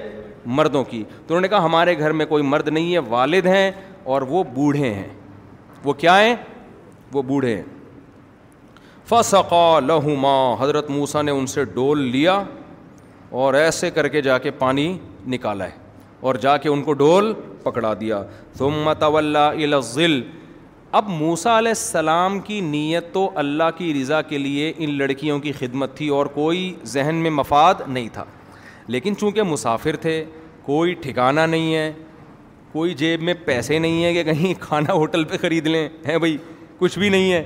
[0.57, 3.69] مردوں کی تو انہوں نے کہا ہمارے گھر میں کوئی مرد نہیں ہے والد ہیں
[4.13, 5.07] اور وہ بوڑھے ہیں
[5.85, 6.35] وہ کیا ہیں
[7.13, 7.63] وہ بوڑھے ہیں
[9.09, 12.41] فسقا لہما حضرت موسا نے ان سے ڈول لیا
[13.41, 14.87] اور ایسے کر کے جا کے پانی
[15.33, 15.83] نکالا ہے
[16.27, 17.33] اور جا کے ان کو ڈول
[17.63, 18.21] پکڑا دیا
[18.57, 20.21] تمّا الزل
[20.99, 25.51] اب موسا علیہ السلام کی نیت تو اللہ کی رضا کے لیے ان لڑکیوں کی
[25.59, 26.61] خدمت تھی اور کوئی
[26.93, 28.23] ذہن میں مفاد نہیں تھا
[28.95, 30.23] لیکن چونکہ مسافر تھے
[30.65, 31.91] کوئی ٹھکانہ نہیں ہے
[32.75, 36.35] کوئی جیب میں پیسے نہیں ہیں کہ کہیں کھانا ہوٹل پہ خرید لیں ہیں بھائی
[36.77, 37.43] کچھ بھی نہیں ہے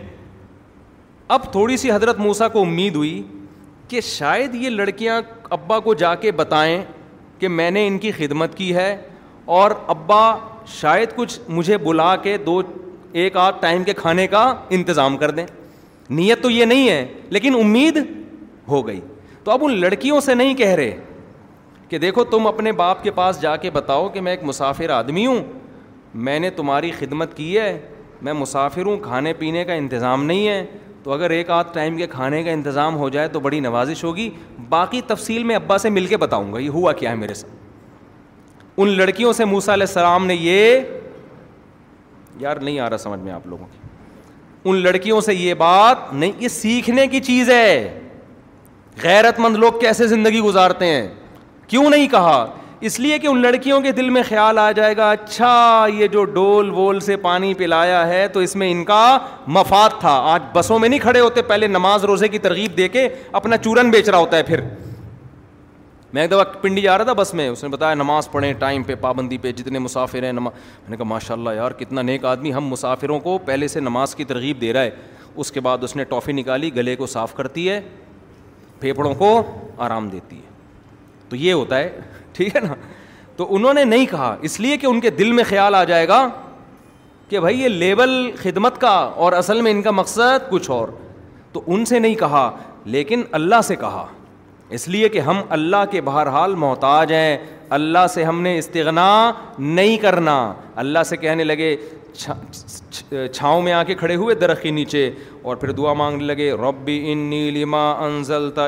[1.36, 3.22] اب تھوڑی سی حضرت موسا کو امید ہوئی
[3.88, 5.20] کہ شاید یہ لڑکیاں
[5.58, 6.78] ابا کو جا کے بتائیں
[7.40, 8.96] کہ میں نے ان کی خدمت کی ہے
[9.58, 10.24] اور ابا
[10.80, 12.62] شاید کچھ مجھے بلا کے دو
[13.22, 14.44] ایک آدھ ٹائم کے کھانے کا
[14.80, 15.46] انتظام کر دیں
[16.22, 17.98] نیت تو یہ نہیں ہے لیکن امید
[18.70, 19.00] ہو گئی
[19.44, 20.98] تو اب ان لڑکیوں سے نہیں کہہ رہے
[21.90, 25.26] کہ دیکھو تم اپنے باپ کے پاس جا کے بتاؤ کہ میں ایک مسافر آدمی
[25.26, 25.40] ہوں
[26.26, 27.78] میں نے تمہاری خدمت کی ہے
[28.28, 30.64] میں مسافر ہوں کھانے پینے کا انتظام نہیں ہے
[31.04, 34.30] تو اگر ایک آدھ ٹائم کے کھانے کا انتظام ہو جائے تو بڑی نوازش ہوگی
[34.70, 37.52] باقی تفصیل میں ابا سے مل کے بتاؤں گا یہ ہوا کیا ہے میرے ساتھ
[38.82, 40.80] ان لڑکیوں سے موسا علیہ السلام نے یہ
[42.40, 46.32] یار نہیں آ رہا سمجھ میں آپ لوگوں کی ان لڑکیوں سے یہ بات نہیں
[46.40, 47.98] یہ سیکھنے کی چیز ہے
[49.04, 51.08] غیرت مند لوگ کیسے زندگی گزارتے ہیں
[51.70, 52.38] کیوں نہیں کہا
[52.88, 55.50] اس لیے کہ ان لڑکیوں کے دل میں خیال آ جائے گا اچھا
[55.94, 59.02] یہ جو ڈول وول سے پانی پلایا ہے تو اس میں ان کا
[59.58, 63.08] مفاد تھا آج بسوں میں نہیں کھڑے ہوتے پہلے نماز روزے کی ترغیب دے کے
[63.42, 64.62] اپنا چورن بیچ رہا ہوتا ہے پھر
[66.14, 68.84] میں ایک دفعہ پنڈی جا رہا تھا بس میں اس نے بتایا نماز پڑھیں ٹائم
[68.84, 72.26] پہ پابندی پہ جتنے مسافر ہیں نماز میں نے کہا ماشاء اللہ یار کتنا نیک
[72.26, 74.90] آدمی ہم مسافروں کو پہلے سے نماز کی ترغیب دے رہا ہے
[75.36, 77.80] اس کے بعد اس نے ٹافی نکالی گلے کو صاف کرتی ہے
[78.80, 79.42] پھیپھڑوں کو
[79.90, 80.49] آرام دیتی ہے
[81.30, 81.90] تو یہ ہوتا ہے
[82.34, 82.74] ٹھیک ہے نا
[83.38, 86.08] تو انہوں نے نہیں کہا اس لیے کہ ان کے دل میں خیال آ جائے
[86.08, 86.28] گا
[87.30, 88.10] کہ بھائی یہ لیبل
[88.42, 90.88] خدمت کا اور اصل میں ان کا مقصد کچھ اور
[91.54, 92.50] تو ان سے نہیں کہا
[92.96, 94.06] لیکن اللہ سے کہا
[94.78, 97.38] اس لیے کہ ہم اللہ کے بہرحال محتاج ہیں
[97.78, 99.08] اللہ سے ہم نے استغنا
[99.60, 100.36] نہیں کرنا
[100.84, 101.76] اللہ سے کہنے لگے
[102.22, 105.10] چھاؤں میں آ کے کھڑے ہوئے درخت کے نیچے
[105.42, 108.68] اور پھر دعا مانگنے لگے ربی ان نیلیما انزل تا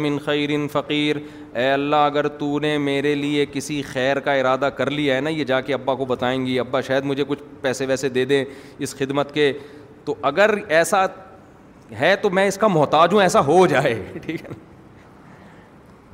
[0.00, 1.16] من خیر ان فقیر
[1.58, 5.30] اے اللہ اگر تو نے میرے لیے کسی خیر کا ارادہ کر لیا ہے نا
[5.30, 8.44] یہ جا کے ابا کو بتائیں گی ابا شاید مجھے کچھ پیسے ویسے دے دیں
[8.84, 9.52] اس خدمت کے
[10.04, 11.04] تو اگر ایسا
[12.00, 13.94] ہے تو میں اس کا محتاج ہوں ایسا ہو جائے
[14.26, 14.50] ٹھیک ہے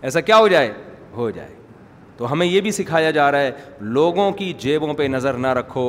[0.08, 0.72] ایسا کیا ہو جائے
[1.16, 1.58] ہو جائے
[2.20, 3.50] تو ہمیں یہ بھی سکھایا جا رہا ہے
[3.96, 5.84] لوگوں کی جیبوں پہ نظر نہ رکھو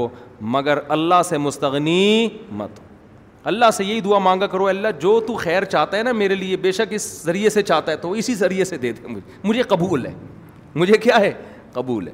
[0.56, 2.28] مگر اللہ سے مستغنی
[2.60, 2.80] مت
[3.52, 6.58] اللہ سے یہی دعا مانگا کرو اللہ جو تو خیر چاہتا ہے نا میرے لیے
[6.66, 9.64] بے شک اس ذریعے سے چاہتا ہے تو اسی ذریعے سے دے دے مجھے مجھے
[9.74, 10.14] قبول ہے
[10.76, 11.32] مجھے کیا ہے
[11.74, 12.14] قبول ہے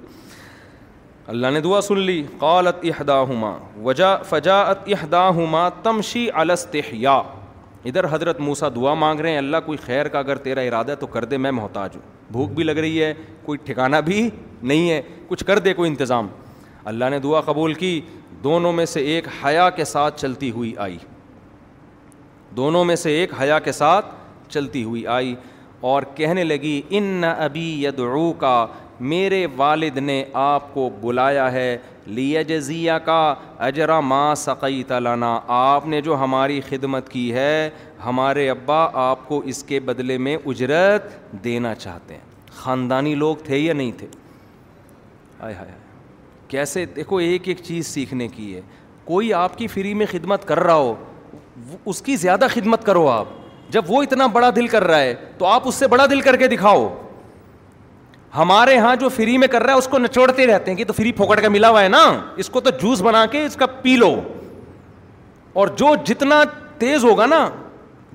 [1.35, 3.55] اللہ نے دعا سن لی قالت احدا ہما
[3.85, 4.15] وجا
[5.35, 7.21] ہما تمشی الستحیا
[7.85, 11.07] ادھر حضرت موسا دعا مانگ رہے ہیں اللہ کوئی خیر کا اگر تیرا ارادہ تو
[11.07, 12.01] کر دے میں محتاج ہوں
[12.31, 13.13] بھوک بھی لگ رہی ہے
[13.45, 14.29] کوئی ٹھکانا بھی
[14.61, 16.27] نہیں ہے کچھ کر دے کوئی انتظام
[16.91, 17.99] اللہ نے دعا قبول کی
[18.43, 20.97] دونوں میں سے ایک حیا کے ساتھ چلتی ہوئی آئی
[22.57, 24.05] دونوں میں سے ایک حیا کے ساتھ
[24.49, 25.35] چلتی ہوئی آئی
[25.91, 28.65] اور کہنے لگی ان ابی یدعو کا
[28.99, 33.17] میرے والد نے آپ کو بلایا ہے لیا جزیا کا
[33.67, 37.69] اجرا ما سقیت لنا آپ نے جو ہماری خدمت کی ہے
[38.05, 41.11] ہمارے ابا آپ کو اس کے بدلے میں اجرت
[41.43, 42.21] دینا چاہتے ہیں
[42.55, 44.07] خاندانی لوگ تھے یا نہیں تھے
[45.39, 45.71] آئے ہائے
[46.47, 48.61] کیسے دیکھو ایک ایک چیز سیکھنے کی ہے
[49.05, 50.93] کوئی آپ کی فری میں خدمت کر رہا ہو
[51.89, 53.25] اس کی زیادہ خدمت کرو آپ
[53.71, 56.35] جب وہ اتنا بڑا دل کر رہا ہے تو آپ اس سے بڑا دل کر
[56.37, 56.87] کے دکھاؤ
[58.35, 60.93] ہمارے یہاں جو فری میں کر رہا ہے اس کو نچوڑتے رہتے ہیں کہ تو
[60.93, 62.03] فری پھوکٹ کا ملا ہوا ہے نا
[62.35, 64.13] اس کو تو جوس بنا کے اس کا پی لو
[65.59, 66.41] اور جو جتنا
[66.79, 67.47] تیز ہوگا نا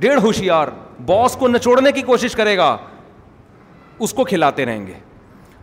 [0.00, 0.68] ڈیڑھ ہوشیار
[1.06, 2.76] باس کو نچوڑنے کی کوشش کرے گا
[4.04, 4.92] اس کو کھلاتے رہیں گے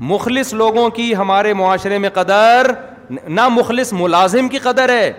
[0.09, 2.71] مخلص لوگوں کی ہمارے معاشرے میں قدر
[3.27, 5.11] نہ مخلص ملازم کی قدر ہے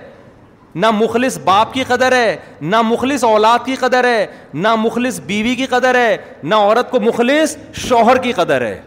[0.75, 5.55] نہ مخلص باپ کی قدر ہے نہ مخلص اولاد کی قدر ہے نہ مخلص بیوی
[5.57, 7.57] کی قدر ہے نہ عورت کو مخلص
[7.87, 8.81] شوہر کی قدر ہے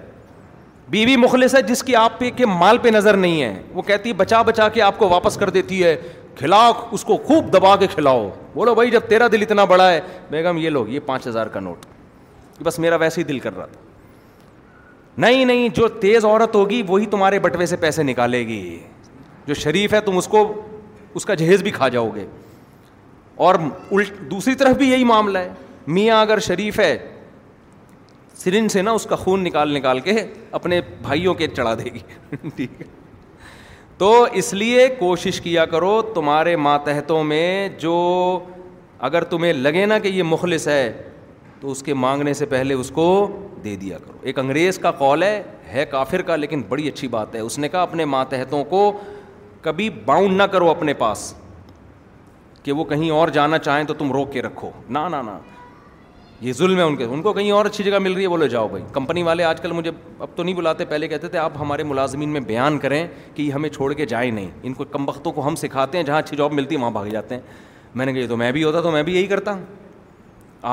[0.90, 3.82] بیوی بی مخلص ہے جس کی آپ پہ کے مال پہ نظر نہیں ہے وہ
[3.82, 5.96] کہتی ہے بچا بچا کے آپ کو واپس کر دیتی ہے
[6.38, 10.00] کھلاؤ اس کو خوب دبا کے کھلاؤ بولو بھائی جب تیرا دل اتنا بڑا ہے
[10.30, 11.86] بیگم یہ لو یہ پانچ ہزار کا نوٹ
[12.64, 13.80] بس میرا ویسے ہی دل کر رہا تھا
[15.28, 18.78] نہیں جو تیز عورت ہوگی وہی تمہارے بٹوے سے پیسے نکالے گی
[19.48, 20.42] جو شریف ہے تم اس کو
[21.16, 22.26] اس کا جہیز بھی کھا جاؤ گے
[23.46, 23.56] اور
[23.92, 25.54] الٹ دوسری طرف بھی یہی معاملہ ہے
[25.88, 26.98] میاں اگر شریف ہے
[28.42, 30.12] سرن سے نا اس کا خون نکال نکال کے
[30.58, 32.00] اپنے بھائیوں کے چڑھا دے گی
[32.56, 32.86] ٹھیک ہے
[33.98, 34.12] تو
[34.42, 37.94] اس لیے کوشش کیا کرو تمہارے ماتحتوں میں جو
[39.10, 40.92] اگر تمہیں لگے نا کہ یہ مخلص ہے
[41.60, 43.06] تو اس کے مانگنے سے پہلے اس کو
[43.64, 45.42] دے دیا کرو ایک انگریز کا کال ہے
[45.74, 48.92] ہے کافر کا لیکن بڑی اچھی بات ہے اس نے کہا اپنے ماتحتوں کو
[49.62, 51.34] کبھی باؤنڈ نہ کرو اپنے پاس
[52.64, 55.38] کہ وہ کہیں اور جانا چاہیں تو تم روک کے رکھو نہ نہ نہ
[56.44, 58.48] یہ ظلم ہے ان کے ان کو کہیں اور اچھی جگہ مل رہی ہے بولے
[58.50, 59.92] جاؤ بھائی کمپنی والے آج کل مجھے
[60.22, 63.52] اب تو نہیں بلاتے پہلے کہتے تھے آپ ہمارے ملازمین میں بیان کریں کہ یہ
[63.54, 66.38] ہمیں چھوڑ کے جائیں نہیں ان کو کم وقتوں کو ہم سکھاتے ہیں جہاں اچھی
[66.38, 67.42] جاب ملتی وہاں بھاگ جاتے ہیں
[67.96, 69.54] میں نے کہا یہ تو میں بھی ہوتا تو میں بھی یہی کرتا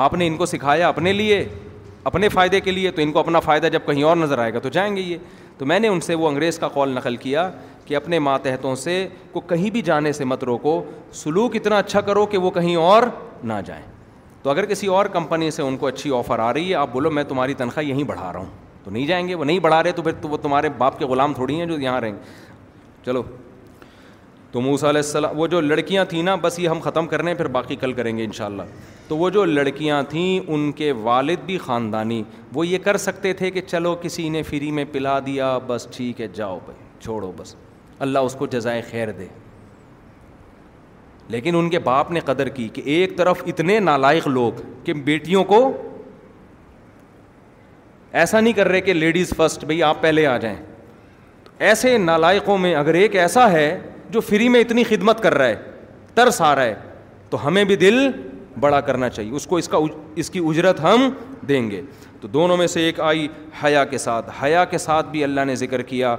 [0.03, 1.43] آپ نے ان کو سکھایا اپنے لیے
[2.11, 4.59] اپنے فائدے کے لیے تو ان کو اپنا فائدہ جب کہیں اور نظر آئے گا
[4.59, 5.17] تو جائیں گے یہ
[5.57, 7.49] تو میں نے ان سے وہ انگریز کا کال نقل کیا
[7.85, 10.81] کہ اپنے ماتحتوں سے کو کہیں بھی جانے سے مت روکو
[11.23, 13.03] سلوک اتنا اچھا کرو کہ وہ کہیں اور
[13.51, 13.83] نہ جائیں
[14.43, 17.09] تو اگر کسی اور کمپنی سے ان کو اچھی آفر آ رہی ہے آپ بولو
[17.11, 18.45] میں تمہاری تنخواہ یہیں بڑھا رہا ہوں
[18.83, 21.05] تو نہیں جائیں گے وہ نہیں بڑھا رہے تو پھر تو وہ تمہارے باپ کے
[21.05, 22.51] غلام تھوڑی ہیں جو یہاں رہیں گے
[23.05, 23.21] چلو
[24.51, 27.37] تو علیہ السلام وہ جو لڑکیاں تھیں نا بس یہ ہم ختم کر رہے ہیں
[27.37, 28.63] پھر باقی کل کریں گے ان شاء اللہ
[29.07, 32.21] تو وہ جو لڑکیاں تھیں ان کے والد بھی خاندانی
[32.53, 36.21] وہ یہ کر سکتے تھے کہ چلو کسی نے فری میں پلا دیا بس ٹھیک
[36.21, 37.55] ہے جاؤ بھائی چھوڑو بس
[38.07, 39.27] اللہ اس کو جزائے خیر دے
[41.31, 45.43] لیکن ان کے باپ نے قدر کی کہ ایک طرف اتنے نالائق لوگ کہ بیٹیوں
[45.51, 45.59] کو
[48.21, 50.57] ایسا نہیں کر رہے کہ لیڈیز فسٹ بھائی آپ پہلے آ جائیں
[51.67, 53.65] ایسے نالائقوں میں اگر ایک ایسا ہے
[54.11, 56.75] جو فری میں اتنی خدمت کر رہا ہے ترس آ رہا ہے
[57.29, 57.99] تو ہمیں بھی دل
[58.59, 59.57] بڑا کرنا چاہیے اس کو
[60.15, 61.09] اس کی اجرت ہم
[61.49, 61.81] دیں گے
[62.21, 63.27] تو دونوں میں سے ایک آئی
[63.63, 66.15] حیا کے ساتھ حیا کے ساتھ بھی اللہ نے ذکر کیا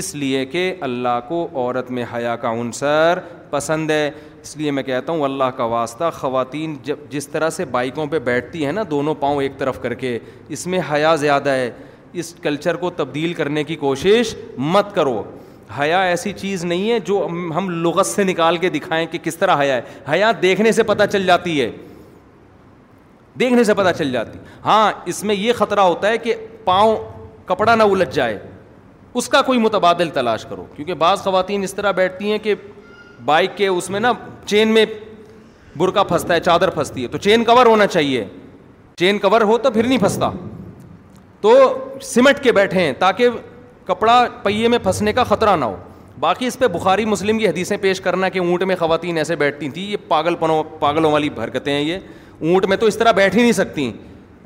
[0.00, 3.18] اس لیے کہ اللہ کو عورت میں حیا کا عنصر
[3.50, 4.10] پسند ہے
[4.42, 8.18] اس لیے میں کہتا ہوں اللہ کا واسطہ خواتین جب جس طرح سے بائکوں پہ
[8.28, 10.18] بیٹھتی ہیں نا دونوں پاؤں ایک طرف کر کے
[10.56, 11.70] اس میں حیا زیادہ ہے
[12.22, 14.34] اس کلچر کو تبدیل کرنے کی کوشش
[14.74, 15.22] مت کرو
[15.78, 17.26] حیا ایسی چیز نہیں ہے جو
[17.56, 21.04] ہم لغت سے نکال کے دکھائیں کہ کس طرح حیا ہے حیا دیکھنے سے پتہ
[21.12, 21.70] چل جاتی ہے
[23.40, 26.34] دیکھنے سے پتہ چل جاتی ہاں اس میں یہ خطرہ ہوتا ہے کہ
[26.64, 26.96] پاؤں
[27.46, 28.38] کپڑا نہ الجھ جائے
[29.18, 32.54] اس کا کوئی متبادل تلاش کرو کیونکہ بعض خواتین اس طرح بیٹھتی ہیں کہ
[33.24, 34.10] بائک کے اس میں نا
[34.46, 34.84] چین میں
[35.78, 38.24] برقع پھنستا ہے چادر پھنستی ہے تو چین کور ہونا چاہیے
[38.98, 40.30] چین کور ہو تو پھر نہیں پھنستا
[41.40, 41.54] تو
[42.02, 43.30] سمٹ کے بیٹھے ہیں تاکہ
[43.86, 45.76] کپڑا پہیے میں پھنسنے کا خطرہ نہ ہو
[46.20, 49.68] باقی اس پہ بخاری مسلم کی حدیثیں پیش کرنا کہ اونٹ میں خواتین ایسے بیٹھتی
[49.70, 51.98] تھیں یہ پاگل پنوں پاگلوں والی حرکتیں ہیں یہ
[52.40, 53.90] اونٹ میں تو اس طرح بیٹھ ہی نہیں سکتیں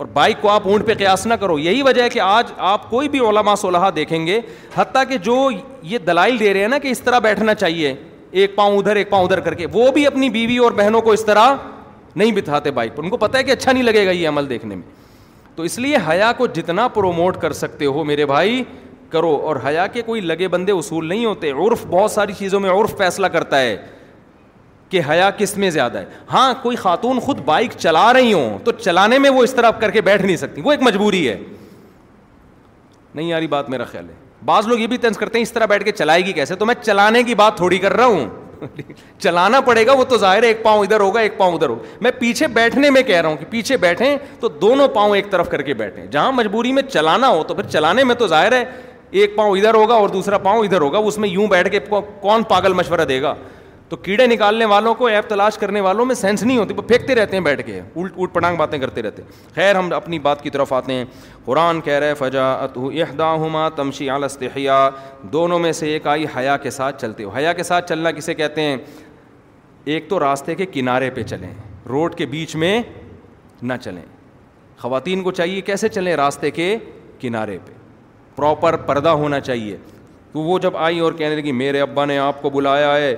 [0.01, 2.88] اور بائک کو آپ اونٹ پہ قیاس نہ کرو یہی وجہ ہے کہ آج آپ
[2.90, 4.38] کوئی بھی علماء صلاح دیکھیں گے
[4.74, 5.34] حتیٰ کہ جو
[5.90, 7.92] یہ دلائل دے رہے ہیں نا کہ اس طرح بیٹھنا چاہیے
[8.40, 11.12] ایک پاؤں ادھر ایک پاؤں ادھر کر کے وہ بھی اپنی بیوی اور بہنوں کو
[11.12, 11.55] اس طرح
[12.16, 14.48] نہیں بتاتے بائک پر ان کو پتہ ہے کہ اچھا نہیں لگے گا یہ عمل
[14.51, 14.86] دیکھنے میں
[15.57, 18.62] تو اس لیے حیا کو جتنا پروموٹ کر سکتے ہو میرے بھائی
[19.11, 22.70] کرو اور حیا کے کوئی لگے بندے اصول نہیں ہوتے عرف بہت ساری چیزوں میں
[22.80, 23.76] عرف فیصلہ کرتا ہے
[24.91, 28.72] کہ حیا کس میں زیادہ ہے ہاں کوئی خاتون خود بائک چلا رہی ہوں تو
[28.78, 31.36] چلانے میں وہ اس طرح کر کے بیٹھ نہیں سکتی وہ ایک مجبوری ہے
[33.14, 34.14] نہیں یاری بات میرا خیال ہے
[34.47, 36.74] بعض لوگ یہ بھی کرتے ہیں اس طرح بیٹھ کے چلائے گی کیسے تو میں
[36.82, 38.28] چلانے کی بات تھوڑی کر رہا ہوں
[39.18, 41.82] چلانا پڑے گا وہ تو ظاہر ہے ایک پاؤں ادھر ہوگا ایک پاؤں ادھر ہوگا
[42.03, 45.49] میں پیچھے بیٹھنے میں کہہ رہا ہوں کہ پیچھے بیٹھیں تو دونوں پاؤں ایک طرف
[45.51, 48.64] کر کے بیٹھیں جہاں مجبوری میں چلانا ہو تو پھر چلانے میں تو ظاہر ہے
[49.20, 51.80] ایک پاؤں ادھر ہوگا اور دوسرا پاؤں ادھر ہوگا اس میں یوں بیٹھ کے
[52.20, 53.34] کون پاگل مشورہ دے گا
[53.91, 57.14] تو کیڑے نکالنے والوں کو ایپ تلاش کرنے والوں میں سینس نہیں ہوتی وہ پھینکتے
[57.14, 60.43] رہتے ہیں بیٹھ کے الٹ اوٹ پٹانگ باتیں کرتے رہتے ہیں خیر ہم اپنی بات
[60.43, 61.05] کی طرف آتے ہیں
[61.45, 64.76] قرآن کہہ رہے فجا اتو احدا ہما تمشی عالست حیا
[65.32, 68.34] دونوں میں سے ایک آئی حیا کے ساتھ چلتے ہو حیا کے ساتھ چلنا کسے
[68.34, 68.76] کہتے ہیں
[69.95, 71.53] ایک تو راستے کے کنارے پہ چلیں
[71.88, 72.80] روڈ کے بیچ میں
[73.62, 74.03] نہ چلیں
[74.82, 76.74] خواتین کو چاہیے کیسے چلیں راستے کے
[77.20, 77.72] کنارے پہ
[78.36, 79.76] پراپر پردہ ہونا چاہیے
[80.32, 83.14] تو وہ جب آئی اور کہنے لگی میرے ابا نے آپ کو بلایا ہے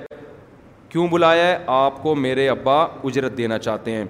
[0.92, 4.04] کیوں بلایا ہے آپ کو میرے ابا اجرت دینا چاہتے ہیں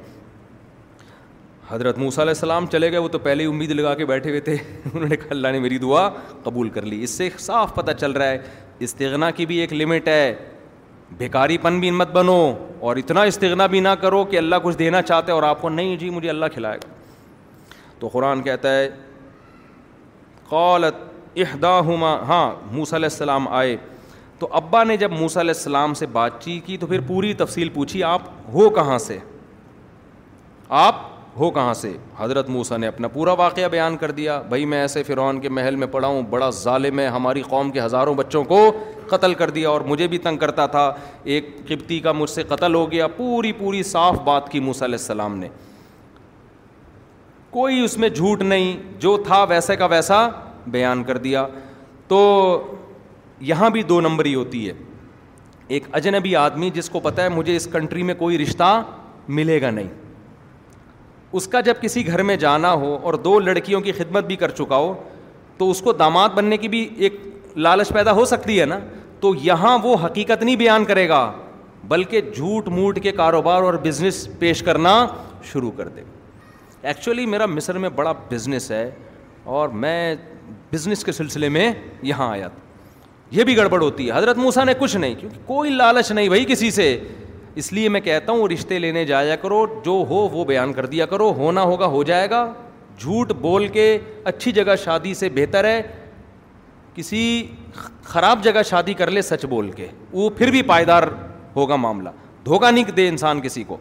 [1.68, 4.40] حضرت موسیٰ علیہ السلام چلے گئے وہ تو پہلے ہی امید لگا کے بیٹھے ہوئے
[4.48, 4.52] تھے
[4.92, 6.08] انہوں نے کہا اللہ نے میری دعا
[6.44, 8.38] قبول کر لی اس سے صاف پتہ چل رہا ہے
[8.88, 10.34] استغنا کی بھی ایک لمٹ ہے
[11.18, 12.38] بیکاری پن بھی مت بنو
[12.88, 15.68] اور اتنا استغنا بھی نہ کرو کہ اللہ کچھ دینا چاہتا ہے اور آپ کو
[15.76, 16.88] نہیں جی مجھے اللہ کھلائے گا
[17.98, 18.88] تو قرآن کہتا ہے
[20.48, 21.78] قالت احدا
[22.28, 23.76] ہاں موسیٰ علیہ السلام آئے
[24.42, 27.68] تو ابا نے جب موسا علیہ السلام سے بات چیت کی تو پھر پوری تفصیل
[27.74, 28.22] پوچھی آپ
[28.52, 29.18] ہو کہاں سے
[30.78, 30.94] آپ
[31.38, 35.02] ہو کہاں سے حضرت موسا نے اپنا پورا واقعہ بیان کر دیا بھائی میں ایسے
[35.02, 38.60] فرعون کے محل میں پڑھا ہوں بڑا ظالم ہے ہماری قوم کے ہزاروں بچوں کو
[39.10, 40.84] قتل کر دیا اور مجھے بھی تنگ کرتا تھا
[41.34, 44.98] ایک قبطی کا مجھ سے قتل ہو گیا پوری پوری صاف بات کی موسا علیہ
[45.00, 45.48] السلام نے
[47.50, 50.26] کوئی اس میں جھوٹ نہیں جو تھا ویسے کا ویسا
[50.76, 51.46] بیان کر دیا
[52.08, 52.20] تو
[53.40, 54.72] یہاں بھی دو نمبر ہی ہوتی ہے
[55.76, 58.82] ایک اجنبی آدمی جس کو پتہ ہے مجھے اس کنٹری میں کوئی رشتہ
[59.28, 59.88] ملے گا نہیں
[61.36, 64.50] اس کا جب کسی گھر میں جانا ہو اور دو لڑکیوں کی خدمت بھی کر
[64.50, 64.92] چکا ہو
[65.58, 67.20] تو اس کو داماد بننے کی بھی ایک
[67.56, 68.78] لالچ پیدا ہو سکتی ہے نا
[69.20, 71.22] تو یہاں وہ حقیقت نہیں بیان کرے گا
[71.88, 75.06] بلکہ جھوٹ موٹ کے کاروبار اور بزنس پیش کرنا
[75.52, 76.02] شروع کر دے
[76.88, 78.90] ایکچولی میرا مصر میں بڑا بزنس ہے
[79.58, 80.14] اور میں
[80.72, 81.70] بزنس کے سلسلے میں
[82.02, 82.60] یہاں آیا تھا
[83.32, 86.44] یہ بھی گڑبڑ ہوتی ہے حضرت موسا نے کچھ نہیں کیونکہ کوئی لالچ نہیں بھائی
[86.48, 86.86] کسی سے
[87.60, 91.06] اس لیے میں کہتا ہوں رشتے لینے جایا کرو جو ہو وہ بیان کر دیا
[91.06, 92.42] کرو ہونا ہوگا ہو جائے گا
[92.98, 93.86] جھوٹ بول کے
[94.32, 95.80] اچھی جگہ شادی سے بہتر ہے
[96.94, 97.20] کسی
[98.04, 101.02] خراب جگہ شادی کر لے سچ بول کے وہ پھر بھی پائیدار
[101.56, 102.08] ہوگا معاملہ
[102.44, 103.76] دھوکہ نہیں دے انسان کسی کو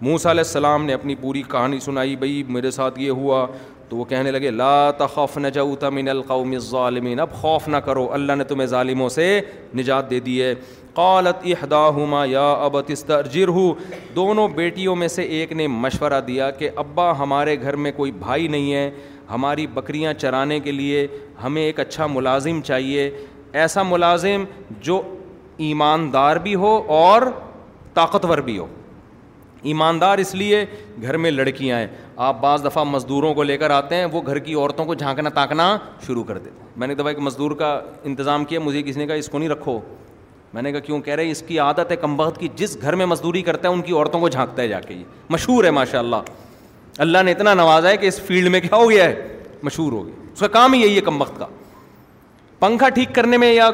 [0.00, 3.46] موسا علیہ السلام نے اپنی پوری کہانی سنائی بھائی میرے ساتھ یہ ہوا
[3.88, 8.34] تو وہ کہنے لگے لا تخف نجوت من القوم الظالمین اب خوف نہ کرو اللہ
[8.38, 9.26] نے تمہیں ظالموں سے
[9.76, 10.54] نجات دے دی ہے
[10.94, 13.72] قالت احداہما یا ابت استرجر ہو
[14.16, 18.46] دونوں بیٹیوں میں سے ایک نے مشورہ دیا کہ ابا ہمارے گھر میں کوئی بھائی
[18.48, 18.90] نہیں ہے
[19.30, 21.06] ہماری بکریاں چرانے کے لیے
[21.42, 23.10] ہمیں ایک اچھا ملازم چاہیے
[23.62, 24.44] ایسا ملازم
[24.82, 25.00] جو
[25.66, 27.22] ایماندار بھی ہو اور
[27.94, 28.66] طاقتور بھی ہو
[29.68, 30.64] ایماندار اس لیے
[31.02, 31.86] گھر میں لڑکیاں ہیں
[32.28, 35.30] آپ بعض دفعہ مزدوروں کو لے کر آتے ہیں وہ گھر کی عورتوں کو جھانکنا
[35.34, 37.68] تاکنا شروع کر دیتے ہیں میں نے دفعہ ایک مزدور کا
[38.04, 39.78] انتظام کیا مجھے کسی نے کہا اس کو نہیں رکھو
[40.54, 42.94] میں نے کہا کیوں کہہ رہے ہیں اس کی عادت ہے کمبخت کی جس گھر
[42.96, 45.70] میں مزدوری کرتا ہے ان کی عورتوں کو جھانکتا ہے جا کے یہ مشہور ہے
[45.78, 46.16] ماشاء اللہ
[47.04, 50.06] اللہ نے اتنا نوازا ہے کہ اس فیلڈ میں کیا ہو گیا ہے مشہور ہو
[50.06, 51.46] گیا اس کا کام ہی یہی ہے کمبخت کا
[52.58, 53.70] پنکھا ٹھیک کرنے میں یا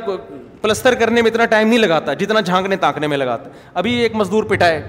[0.61, 3.51] پلستر کرنے میں اتنا ٹائم نہیں لگاتا جتنا جھانکنے تانکنے میں لگاتا
[3.83, 4.83] ابھی ایک مزدور پٹائے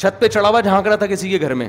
[0.00, 1.68] چھت پہ چڑھا ہوا جھانک رہا تھا کسی کے گھر میں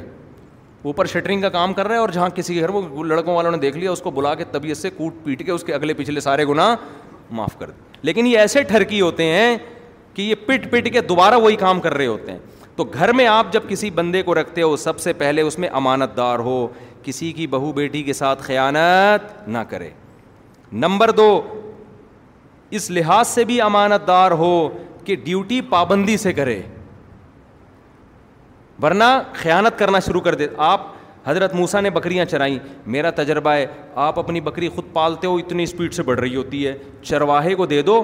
[0.90, 3.52] اوپر شٹرنگ کا کام کر رہا ہے اور جہاں کسی کے گھر وہ لڑکوں والوں
[3.52, 5.94] نے دیکھ لیا اس کو بلا کے طبیعت سے کوٹ پیٹ کے اس کے اگلے
[5.94, 6.74] پچھلے سارے گنا
[7.40, 9.58] معاف کر دیں لیکن یہ ایسے ٹھرکی ہوتے ہیں
[10.14, 12.40] کہ یہ پٹ پٹ کے دوبارہ وہی کام کر رہے ہوتے ہیں
[12.76, 15.70] تو گھر میں آپ جب کسی بندے کو رکھتے ہو سب سے پہلے اس میں
[15.84, 16.68] امانت دار ہو
[17.04, 19.90] کسی کی بہو بیٹی کے ساتھ خیانت نہ کرے
[20.86, 21.42] نمبر دو
[22.80, 24.54] اس لحاظ سے بھی امانت دار ہو
[25.06, 26.62] کہ ڈیوٹی پابندی سے کرے
[28.82, 29.04] ورنہ
[29.34, 30.86] خیانت کرنا شروع کر دے آپ
[31.26, 32.58] حضرت موسا نے بکریاں چرائیں
[32.94, 33.66] میرا تجربہ ہے
[34.06, 36.74] آپ اپنی بکری خود پالتے ہو اتنی اسپیڈ سے بڑھ رہی ہوتی ہے
[37.04, 38.04] چرواہے کو دے دو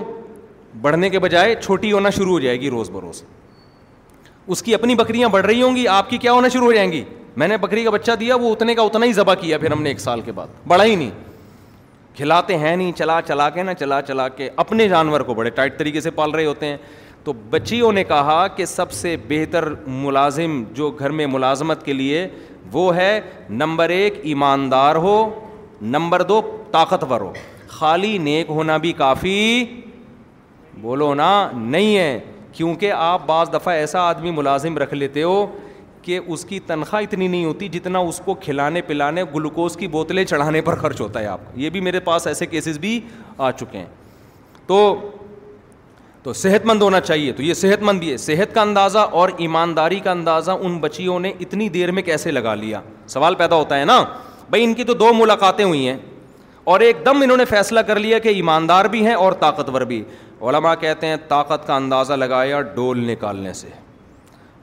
[0.82, 3.24] بڑھنے کے بجائے چھوٹی ہونا شروع ہو جائے گی روز بروز
[4.56, 6.92] اس کی اپنی بکریاں بڑھ رہی ہوں گی آپ کی کیا ہونا شروع ہو جائیں
[6.92, 7.04] گی
[7.42, 9.82] میں نے بکری کا بچہ دیا وہ اتنے کا اتنا ہی ذبح کیا پھر ہم
[9.84, 11.10] نے ایک سال کے بعد بڑھا ہی نہیں
[12.18, 15.78] کھلاتے ہیں نہیں چلا چلا کے نہ چلا چلا کے اپنے جانور کو بڑے ٹائٹ
[15.80, 16.78] طریقے سے پال رہے ہوتے ہیں
[17.28, 22.26] تو بچیوں نے کہا کہ سب سے بہتر ملازم جو گھر میں ملازمت کے لیے
[22.72, 23.20] وہ ہے
[23.50, 25.16] نمبر ایک ایماندار ہو
[25.96, 26.40] نمبر دو
[26.72, 27.32] طاقتور ہو
[27.68, 29.34] خالی نیک ہونا بھی کافی
[30.82, 32.20] بولو نا نہیں ہے
[32.54, 35.46] کیونکہ آپ بعض دفعہ ایسا آدمی ملازم رکھ لیتے ہو
[36.02, 40.24] کہ اس کی تنخواہ اتنی نہیں ہوتی جتنا اس کو کھلانے پلانے گلوکوز کی بوتلیں
[40.26, 43.00] چڑھانے پر خرچ ہوتا ہے آپ یہ بھی میرے پاس ایسے کیسز بھی
[43.38, 43.86] آ چکے ہیں
[44.68, 44.82] تو
[46.28, 49.30] تو صحت مند ہونا چاہیے تو یہ صحت مند بھی ہے صحت کا اندازہ اور
[49.40, 53.80] ایمانداری کا اندازہ ان بچیوں نے اتنی دیر میں کیسے لگا لیا سوال پیدا ہوتا
[53.80, 54.00] ہے نا
[54.50, 55.96] بھائی ان کی تو دو ملاقاتیں ہوئی ہیں
[56.72, 60.04] اور ایک دم انہوں نے فیصلہ کر لیا کہ ایماندار بھی ہیں اور طاقتور بھی
[60.50, 63.68] علماء کہتے ہیں طاقت کا اندازہ لگایا ڈول نکالنے سے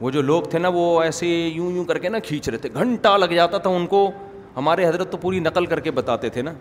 [0.01, 2.69] وہ جو لوگ تھے نا وہ ایسے یوں یوں کر کے نا کھینچ رہے تھے
[2.75, 4.11] گھنٹہ لگ جاتا تھا ان کو
[4.57, 6.53] ہمارے حضرت تو پوری نقل کر کے بتاتے تھے نا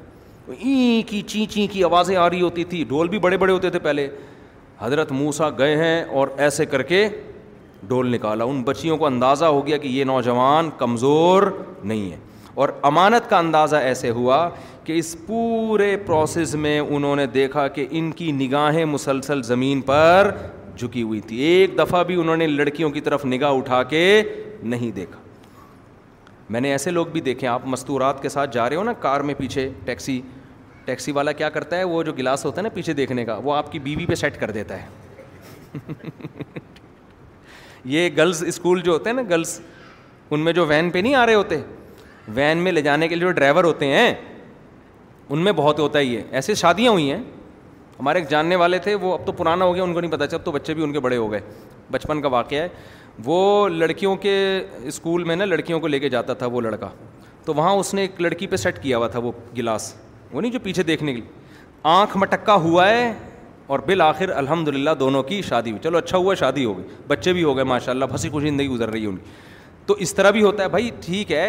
[0.60, 3.70] این کی چی چی کی آوازیں آ رہی ہوتی تھی ڈول بھی بڑے بڑے ہوتے
[3.70, 4.08] تھے پہلے
[4.84, 7.08] حضرت موسا گئے ہیں اور ایسے کر کے
[7.88, 11.44] ڈول نکالا ان بچیوں کو اندازہ ہو گیا کہ یہ نوجوان کمزور
[11.84, 12.18] نہیں ہے
[12.62, 14.48] اور امانت کا اندازہ ایسے ہوا
[14.84, 20.32] کہ اس پورے پروسیس میں انہوں نے دیکھا کہ ان کی نگاہیں مسلسل زمین پر
[20.78, 24.06] جھکی ہوئی تھی ایک دفعہ بھی انہوں نے لڑکیوں کی طرف نگاہ اٹھا کے
[24.74, 25.20] نہیں دیکھا
[26.54, 29.22] میں نے ایسے لوگ بھی دیکھے آپ مستورات کے ساتھ جا رہے ہو نا کار
[29.30, 30.22] میں پیچھے ٹیکسی
[30.86, 33.54] ٹیکسی والا کیا کرتا ہے وہ جو گلاس ہوتا ہے نا پیچھے دیکھنے کا وہ
[33.56, 35.82] آپ کی بیوی پہ سیٹ کر دیتا ہے
[37.94, 39.60] یہ گرلز اسکول جو ہوتے ہیں نا گرلس
[40.32, 41.58] ان میں جو وین پہ نہیں آ رہے ہوتے
[42.34, 44.14] وین میں لے جانے کے لیے جو ڈرائیور ہوتے ہیں
[45.30, 47.22] ان میں بہت ہوتا ہی ہے ایسے شادیاں ہوئی ہیں
[48.00, 50.36] ہمارے ایک جاننے والے تھے وہ اب تو پرانا ہو گیا ان کو نہیں پتہ
[50.36, 51.40] اب تو بچے بھی ان کے بڑے ہو گئے
[51.92, 52.68] بچپن کا واقعہ ہے
[53.26, 54.34] وہ لڑکیوں کے
[54.88, 56.90] اسکول میں نا لڑکیوں کو لے کے جاتا تھا وہ لڑکا
[57.46, 59.94] تو وہاں اس نے ایک لڑکی پہ سیٹ کیا ہوا تھا وہ گلاس
[60.34, 61.42] وہ نہیں جو پیچھے دیکھنے کے لیے
[61.94, 63.12] آنکھ مٹکا ہوا ہے
[63.74, 67.34] اور بالآخر الحمد للہ دونوں کی شادی ہوئی چلو اچھا ہوا شادی ہو گئی بچے
[67.34, 69.30] بھی ہو گئے ماشاء اللہ پھنسی خوشی زندگی گزر رہی ہے ان کی
[69.86, 71.46] تو اس طرح بھی ہوتا ہے بھائی ٹھیک ہے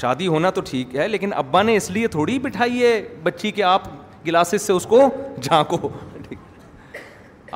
[0.00, 3.62] شادی ہونا تو ٹھیک ہے لیکن ابا نے اس لیے تھوڑی بٹھائی ہے بچی کہ
[3.70, 3.88] آپ
[4.26, 5.00] گلاسز سے اس کو
[5.42, 5.88] جھانکو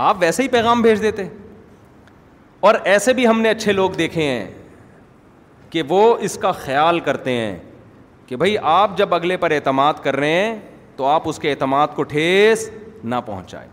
[0.05, 1.25] آپ ویسے ہی پیغام بھیج دیتے
[2.69, 4.47] اور ایسے بھی ہم نے اچھے لوگ دیکھے ہیں
[5.71, 7.57] کہ وہ اس کا خیال کرتے ہیں
[8.27, 10.59] کہ بھائی آپ جب اگلے پر اعتماد کر رہے ہیں
[10.97, 12.69] تو آپ اس کے اعتماد کو ٹھیس
[13.05, 13.69] نہ پہنچائیں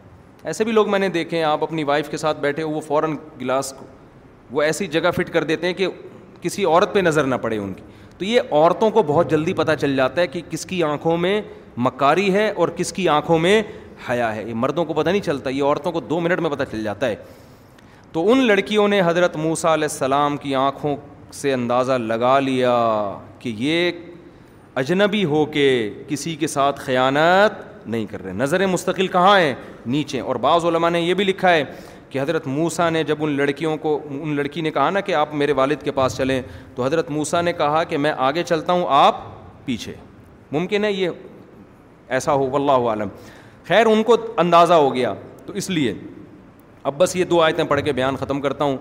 [0.51, 2.81] ایسے بھی لوگ میں نے دیکھے ہیں آپ اپنی وائف کے ساتھ بیٹھے ہو وہ
[2.87, 3.85] فوراً گلاس کو
[4.55, 5.87] وہ ایسی جگہ فٹ کر دیتے ہیں کہ
[6.41, 7.83] کسی عورت پہ نظر نہ پڑے ان کی
[8.17, 11.41] تو یہ عورتوں کو بہت جلدی پتہ چل جاتا ہے کہ کس کی آنکھوں میں
[11.85, 13.61] مکاری ہے اور کس کی آنکھوں میں
[14.09, 16.63] حیا ہے یہ مردوں کو پتہ نہیں چلتا یہ عورتوں کو دو منٹ میں پتہ
[16.71, 17.15] چل جاتا ہے
[18.11, 20.95] تو ان لڑکیوں نے حضرت موسیٰ علیہ السلام کی آنکھوں
[21.33, 22.73] سے اندازہ لگا لیا
[23.39, 23.91] کہ یہ
[24.77, 25.65] اجنبی ہو کے
[26.07, 29.53] کسی کے ساتھ خیانت نہیں کر رہے نظر مستقل کہاں ہیں
[29.85, 31.63] نیچے اور بعض علماء نے یہ بھی لکھا ہے
[32.09, 35.33] کہ حضرت موسا نے جب ان لڑکیوں کو ان لڑکی نے کہا نا کہ آپ
[35.35, 36.41] میرے والد کے پاس چلیں
[36.75, 39.21] تو حضرت موسا نے کہا کہ میں آگے چلتا ہوں آپ
[39.65, 39.93] پیچھے
[40.51, 41.09] ممکن ہے یہ
[42.17, 43.09] ایسا ہو واللہ عالم
[43.67, 45.13] خیر ان کو اندازہ ہو گیا
[45.45, 45.93] تو اس لیے
[46.89, 48.77] اب بس یہ دو آیتیں پڑھ کے بیان ختم کرتا ہوں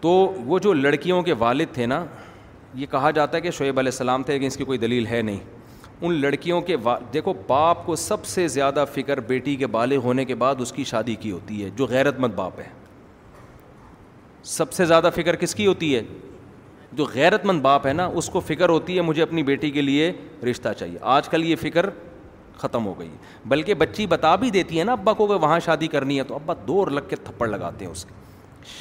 [0.00, 0.10] تو
[0.46, 2.04] وہ جو لڑکیوں کے والد تھے نا
[2.76, 5.20] یہ کہا جاتا ہے کہ شعیب علیہ السلام تھے لیکن اس کی کوئی دلیل ہے
[5.22, 5.38] نہیں
[6.00, 6.96] ان لڑکیوں کے وا...
[7.12, 10.84] دیکھو باپ کو سب سے زیادہ فکر بیٹی کے بالغ ہونے کے بعد اس کی
[10.84, 12.68] شادی کی ہوتی ہے جو غیرت مند باپ ہے
[14.54, 16.02] سب سے زیادہ فکر کس کی ہوتی ہے
[16.98, 19.82] جو غیرت مند باپ ہے نا اس کو فکر ہوتی ہے مجھے اپنی بیٹی کے
[19.82, 20.12] لیے
[20.50, 21.88] رشتہ چاہیے آج کل یہ فکر
[22.58, 25.58] ختم ہو گئی ہے بلکہ بچی بتا بھی دیتی ہے نا ابا کو کہ وہاں
[25.64, 28.22] شادی کرنی ہے تو ابا دور لگ کے تھپڑ لگاتے ہیں اس کے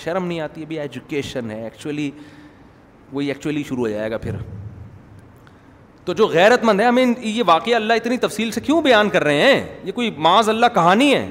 [0.04, 2.10] شرم نہیں آتی ابھی ایجوکیشن ہے ایکچولی
[3.14, 4.36] وہی ایکچولی شروع ہو جائے گا پھر
[6.06, 9.24] تو جو غیرت مند ہے ہمیں یہ واقعہ اللہ اتنی تفصیل سے کیوں بیان کر
[9.24, 11.30] رہے ہیں یہ کوئی معاذ اللہ کہانی ہے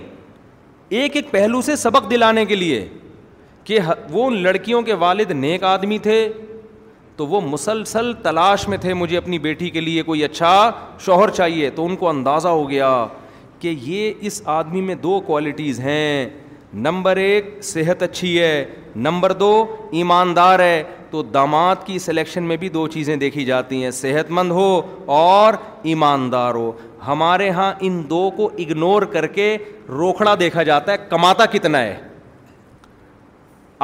[1.01, 2.87] ایک ایک پہلو سے سبق دلانے کے لیے
[3.65, 3.79] کہ
[4.11, 6.17] وہ لڑکیوں کے والد نیک آدمی تھے
[7.17, 10.55] تو وہ مسلسل تلاش میں تھے مجھے اپنی بیٹی کے لیے کوئی اچھا
[11.05, 12.91] شوہر چاہیے تو ان کو اندازہ ہو گیا
[13.61, 16.29] کہ یہ اس آدمی میں دو کوالٹیز ہیں
[16.85, 18.65] نمبر ایک صحت اچھی ہے
[19.07, 19.49] نمبر دو
[19.93, 24.53] ایماندار ہے تو داماد کی سلیکشن میں بھی دو چیزیں دیکھی جاتی ہیں صحت مند
[24.53, 24.81] ہو
[25.19, 26.71] اور ایماندار ہو
[27.07, 29.57] ہمارے ہاں ان دو کو اگنور کر کے
[29.89, 31.97] روکھڑا دیکھا جاتا ہے کماتا کتنا ہے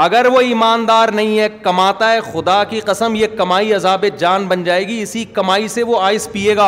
[0.00, 4.62] اگر وہ ایماندار نہیں ہے کماتا ہے خدا کی قسم یہ کمائی عذاب جان بن
[4.64, 6.66] جائے گی اسی کمائی سے وہ آئس پیے گا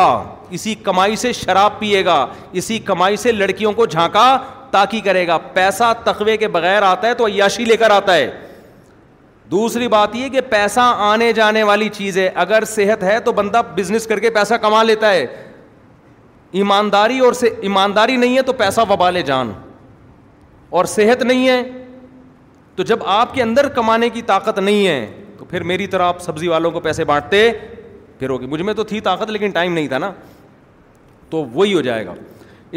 [0.57, 2.25] اسی کمائی سے شراب پیے گا
[2.61, 4.25] اسی کمائی سے لڑکیوں کو جھانکا
[4.71, 8.29] تاکہ کرے گا پیسہ تقوے کے بغیر آتا ہے تو عیاشی لے کر آتا ہے
[9.51, 13.61] دوسری بات یہ کہ پیسہ آنے جانے والی چیز ہے اگر صحت ہے تو بندہ
[13.75, 15.25] بزنس کر کے پیسہ کما لیتا ہے
[16.59, 19.51] ایمانداری اور سے ایمانداری نہیں ہے تو پیسہ وبال جان
[20.79, 21.61] اور صحت نہیں ہے
[22.75, 25.05] تو جب آپ کے اندر کمانے کی طاقت نہیں ہے
[25.37, 27.49] تو پھر میری طرح آپ سبزی والوں کو پیسے بانٹتے
[28.19, 30.11] پھر ہوگی مجھ میں تو تھی طاقت لیکن ٹائم نہیں تھا نا
[31.29, 32.13] تو وہی ہو جائے گا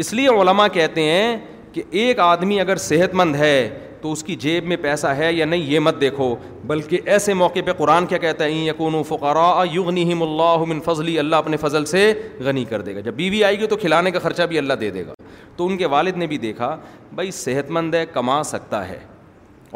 [0.03, 1.37] اس لیے علماء کہتے ہیں
[1.73, 3.53] کہ ایک آدمی اگر صحت مند ہے
[4.01, 6.33] تو اس کی جیب میں پیسہ ہے یا نہیں یہ مت دیکھو
[6.67, 11.17] بلکہ ایسے موقع پہ قرآن کیا کہتا ہے یقون و فقارا یغنی اللہ من فضلی
[11.19, 12.01] اللہ اپنے فضل سے
[12.45, 14.73] غنی کر دے گا جب بیوی بی آئے گی تو کھلانے کا خرچہ بھی اللہ
[14.81, 15.13] دے دے گا
[15.57, 16.75] تو ان کے والد نے بھی دیکھا
[17.13, 18.97] بھائی صحت مند ہے کما سکتا ہے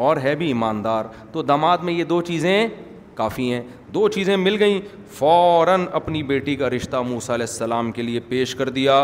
[0.06, 2.66] اور ہے بھی ایماندار تو دماد میں یہ دو چیزیں
[3.14, 3.60] کافی ہیں
[3.94, 4.80] دو چیزیں مل گئیں
[5.16, 8.94] فوراً اپنی بیٹی کا رشتہ موسا علیہ السلام کے لیے پیش کر دیا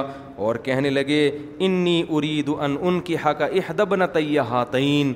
[0.45, 1.19] اور کہنے لگے
[1.67, 4.05] انی ارید ان ان کی احدب نہ
[4.51, 5.13] حتعین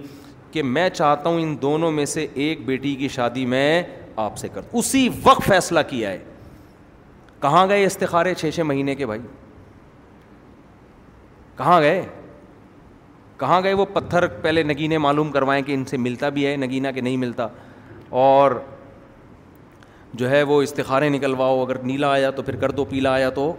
[0.53, 3.66] کہ میں چاہتا ہوں ان دونوں میں سے ایک بیٹی کی شادی میں
[4.26, 6.18] آپ سے کر اسی وقت فیصلہ کیا ہے
[7.43, 9.20] کہاں گئے استخارے چھ چھ مہینے کے بھائی
[11.59, 12.05] کہاں گئے
[13.41, 16.88] کہاں گئے وہ پتھر پہلے نگینے معلوم کروائیں کہ ان سے ملتا بھی ہے نگینہ
[16.95, 17.47] کہ نہیں ملتا
[18.22, 18.53] اور
[20.20, 23.53] جو ہے وہ استخارے نکلواؤ اگر نیلا آیا تو پھر کر دو پیلا آیا تو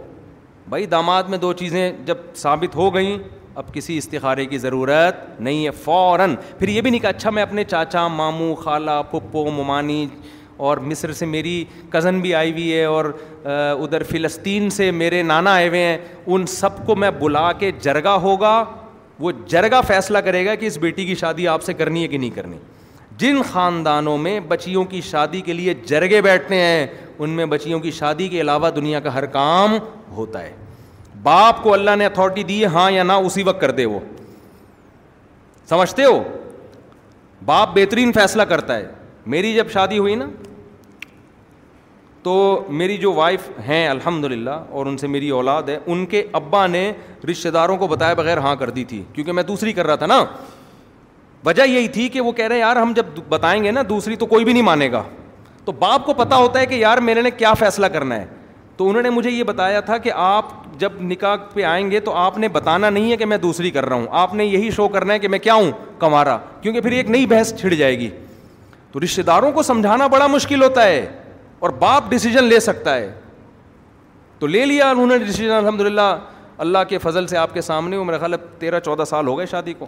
[0.72, 3.16] بھائی داماد میں دو چیزیں جب ثابت ہو گئیں
[3.60, 7.42] اب کسی استخارے کی ضرورت نہیں ہے فوراً پھر یہ بھی نہیں کہا اچھا میں
[7.42, 10.06] اپنے چاچا ماموں خالہ پھپھو ممانی
[10.68, 13.04] اور مصر سے میری کزن بھی آئی ہوئی ہے اور
[13.44, 15.98] ادھر فلسطین سے میرے نانا آئے ہوئے ہیں
[16.34, 18.54] ان سب کو میں بلا کے جرگا ہوگا
[19.20, 22.18] وہ جرگا فیصلہ کرے گا کہ اس بیٹی کی شادی آپ سے کرنی ہے کہ
[22.18, 22.56] نہیں کرنی
[23.18, 26.86] جن خاندانوں میں بچیوں کی شادی کے لیے جرگے بیٹھتے ہیں
[27.18, 29.76] ان میں بچیوں کی شادی کے علاوہ دنیا کا ہر کام
[30.16, 30.54] ہوتا ہے
[31.22, 33.98] باپ کو اللہ نے اتھارٹی دی ہاں یا نہ اسی وقت کر دے وہ
[35.68, 36.22] سمجھتے ہو
[37.44, 38.88] باپ بہترین فیصلہ کرتا ہے
[39.34, 40.26] میری جب شادی ہوئی نا
[42.22, 42.34] تو
[42.70, 46.66] میری جو وائف ہیں الحمد للہ اور ان سے میری اولاد ہے ان کے ابا
[46.66, 46.90] نے
[47.30, 50.06] رشتہ داروں کو بتائے بغیر ہاں کر دی تھی کیونکہ میں دوسری کر رہا تھا
[50.06, 50.22] نا
[51.46, 54.16] وجہ یہی تھی کہ وہ کہہ رہے ہیں یار ہم جب بتائیں گے نا دوسری
[54.16, 55.02] تو کوئی بھی نہیں مانے گا
[55.64, 58.24] تو باپ کو پتہ ہوتا ہے کہ یار میرے نے کیا فیصلہ کرنا ہے
[58.76, 62.12] تو انہوں نے مجھے یہ بتایا تھا کہ آپ جب نکاح پہ آئیں گے تو
[62.16, 64.86] آپ نے بتانا نہیں ہے کہ میں دوسری کر رہا ہوں آپ نے یہی شو
[64.88, 68.08] کرنا ہے کہ میں کیا ہوں کمارا کیونکہ پھر ایک نئی بحث چھڑ جائے گی
[68.92, 71.04] تو رشتے داروں کو سمجھانا بڑا مشکل ہوتا ہے
[71.62, 73.10] اور باپ ڈیسیجن لے سکتا ہے
[74.38, 76.02] تو لے لیا انہوں نے ڈیسیجن الحمد للہ
[76.64, 79.46] اللہ کے فضل سے آپ کے سامنے میرا خیال ہے تیرہ چودہ سال ہو گئے
[79.50, 79.86] شادی کو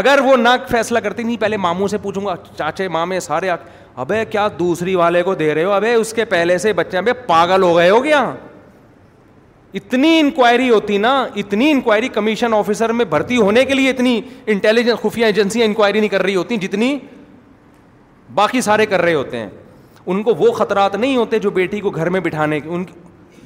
[0.00, 4.24] اگر وہ نہ فیصلہ کرتی نہیں پہلے ماموں سے پوچھوں گا چاچے مامے سارے ابے
[4.30, 7.62] کیا دوسری والے کو دے رہے ہو ابے اس کے پہلے سے بچے ابھی پاگل
[7.62, 8.22] ہو گئے ہو گیا
[9.80, 14.20] اتنی انکوائری ہوتی نا اتنی انکوائری کمیشن آفیسر میں بھرتی ہونے کے لیے اتنی
[14.54, 16.96] انٹیلیجنس خفیہ ایجنسیاں انکوائری نہیں کر رہی ہوتی جتنی
[18.34, 19.48] باقی سارے کر رہے ہوتے ہیں
[20.12, 22.84] ان کو وہ خطرات نہیں ہوتے جو بیٹی کو گھر میں بٹھانے کے ان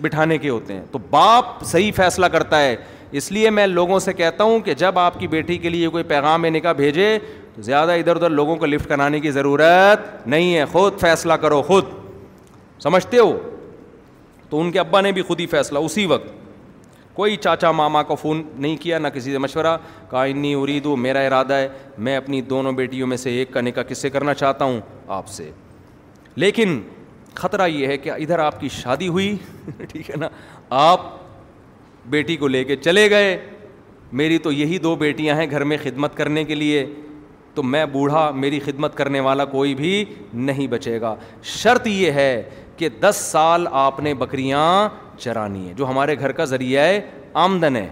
[0.00, 2.74] بٹھانے کے ہوتے ہیں تو باپ صحیح فیصلہ کرتا ہے
[3.18, 6.04] اس لیے میں لوگوں سے کہتا ہوں کہ جب آپ کی بیٹی کے لیے کوئی
[6.08, 7.18] پیغام میں نکاح بھیجے
[7.54, 11.61] تو زیادہ ادھر ادھر لوگوں کو لفٹ کرانے کی ضرورت نہیں ہے خود فیصلہ کرو
[11.66, 11.84] خود
[12.82, 13.36] سمجھتے ہو
[14.50, 16.28] تو ان کے ابا نے بھی خود ہی فیصلہ اسی وقت
[17.14, 19.76] کوئی چاچا ماما کو فون نہیں کیا نہ کسی سے مشورہ
[20.11, 21.68] کہا انی ارید میرا ارادہ ہے
[22.06, 24.80] میں اپنی دونوں بیٹیوں میں سے ایک کا نکاح کس سے کرنا چاہتا ہوں
[25.18, 25.50] آپ سے
[26.37, 26.81] لیکن
[27.35, 29.35] خطرہ یہ ہے کہ ادھر آپ کی شادی ہوئی
[29.89, 30.28] ٹھیک ہے نا
[30.91, 31.01] آپ
[32.11, 33.37] بیٹی کو لے کے چلے گئے
[34.18, 36.87] میری تو یہی دو بیٹیاں ہیں گھر میں خدمت کرنے کے لیے
[37.55, 42.43] تو میں بوڑھا میری خدمت کرنے والا کوئی بھی نہیں بچے گا شرط یہ ہے
[42.76, 47.01] کہ دس سال آپ نے بکریاں چرانی ہیں جو ہمارے گھر کا ذریعہ ہے
[47.45, 47.89] آمدن ہے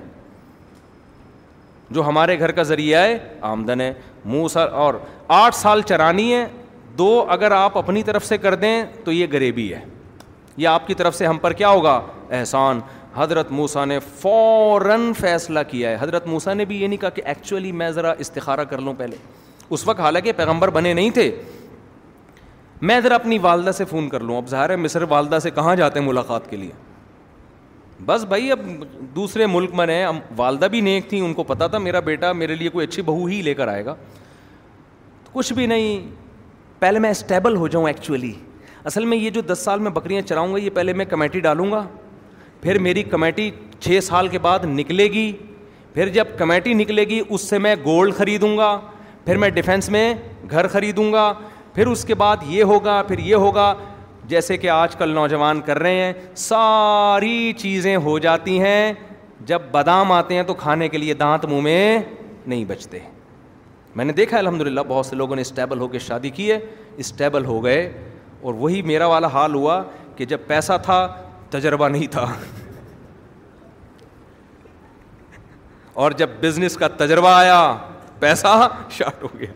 [1.90, 3.18] جو ہمارے گھر کا ذریعہ ہے
[3.50, 3.92] آمدن ہے
[4.24, 4.94] منہ سر اور
[5.40, 6.46] آٹھ سال چرانی ہے
[6.98, 9.80] دو اگر آپ اپنی طرف سے کر دیں تو یہ غریبی ہے
[10.56, 12.00] یہ آپ کی طرف سے ہم پر کیا ہوگا
[12.38, 12.80] احسان
[13.14, 17.22] حضرت موسا نے فوراً فیصلہ کیا ہے حضرت موسا نے بھی یہ نہیں کہا کہ
[17.32, 19.16] ایکچولی میں ذرا استخارہ کر لوں پہلے
[19.76, 21.30] اس وقت حالانکہ پیغمبر بنے نہیں تھے
[22.88, 25.74] میں ذرا اپنی والدہ سے فون کر لوں اب ظاہر ہے مصر والدہ سے کہاں
[25.76, 26.70] جاتے ہیں ملاقات کے لیے
[28.06, 28.60] بس بھائی اب
[29.14, 32.54] دوسرے ملک میں رہے والدہ بھی نیک تھیں ان کو پتا تھا میرا بیٹا میرے
[32.56, 33.94] لیے کوئی اچھی بہو ہی لے کر آئے گا
[35.32, 36.06] کچھ بھی نہیں
[36.80, 38.32] پہلے میں اسٹیبل ہو جاؤں ایکچولی
[38.86, 41.70] اصل میں یہ جو دس سال میں بکریاں چراؤں گا یہ پہلے میں کمیٹی ڈالوں
[41.70, 41.82] گا
[42.60, 43.50] پھر میری کمیٹی
[43.80, 45.30] چھ سال کے بعد نکلے گی
[45.94, 48.70] پھر جب کمیٹی نکلے گی اس سے میں گولڈ خریدوں گا
[49.24, 50.12] پھر میں ڈیفینس میں
[50.50, 51.32] گھر خریدوں گا
[51.74, 53.72] پھر اس کے بعد یہ ہوگا پھر یہ ہوگا
[54.28, 56.12] جیسے کہ آج کل نوجوان کر رہے ہیں
[56.46, 58.92] ساری چیزیں ہو جاتی ہیں
[59.46, 61.98] جب بادام آتے ہیں تو کھانے کے لیے دانت منہ میں
[62.46, 62.98] نہیں بچتے
[63.96, 66.58] میں نے دیکھا الحمد للہ بہت سے لوگوں نے اسٹیبل ہو کے شادی کی ہے
[67.04, 67.84] اسٹیبل ہو گئے
[68.42, 69.82] اور وہی میرا والا حال ہوا
[70.16, 71.06] کہ جب پیسہ تھا
[71.50, 72.26] تجربہ نہیں تھا
[76.02, 77.58] اور جب بزنس کا تجربہ آیا
[78.20, 79.52] پیسہ شارٹ ہو گیا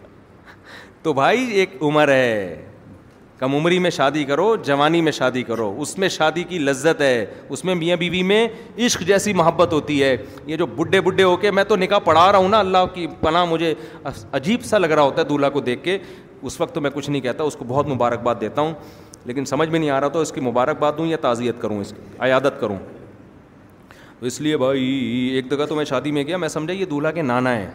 [1.03, 2.72] تو بھائی ایک عمر ہے
[3.43, 7.25] کم عمری میں شادی کرو جوانی میں شادی کرو اس میں شادی کی لذت ہے
[7.49, 8.47] اس میں میاں بیوی میں
[8.87, 10.17] عشق جیسی محبت ہوتی ہے
[10.47, 13.07] یہ جو بڈھے بڈھے ہو کے میں تو نکاح پڑھا رہا ہوں نا اللہ کی
[13.21, 13.73] پناہ مجھے
[14.33, 15.97] عجیب سا لگ رہا ہوتا ہے دولہا کو دیکھ کے
[16.43, 18.73] اس وقت تو میں کچھ نہیں کہتا اس کو بہت مبارکباد دیتا ہوں
[19.25, 21.93] لیکن سمجھ میں نہیں آ رہا تو اس کی مبارکباد دوں یا تعزیت کروں اس
[21.97, 22.77] کی عیادت کروں
[24.21, 24.85] تو اس لیے بھائی
[25.35, 27.69] ایک جگہ تو میں شادی میں گیا میں سمجھا یہ دولہا کے نانا ہے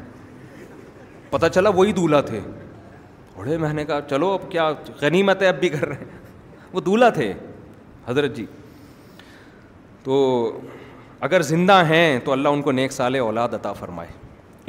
[1.30, 2.40] پتہ چلا وہی دولہا تھے
[3.38, 4.70] بڑے میں نے کہا چلو اب کیا
[5.02, 6.18] غنیمت ہے اب بھی کر رہے ہیں
[6.74, 7.34] وہ دولہا تھے
[8.08, 8.46] حضرت جی
[10.04, 10.16] تو
[11.28, 14.10] اگر زندہ ہیں تو اللہ ان کو نیک سال اولاد عطا فرمائے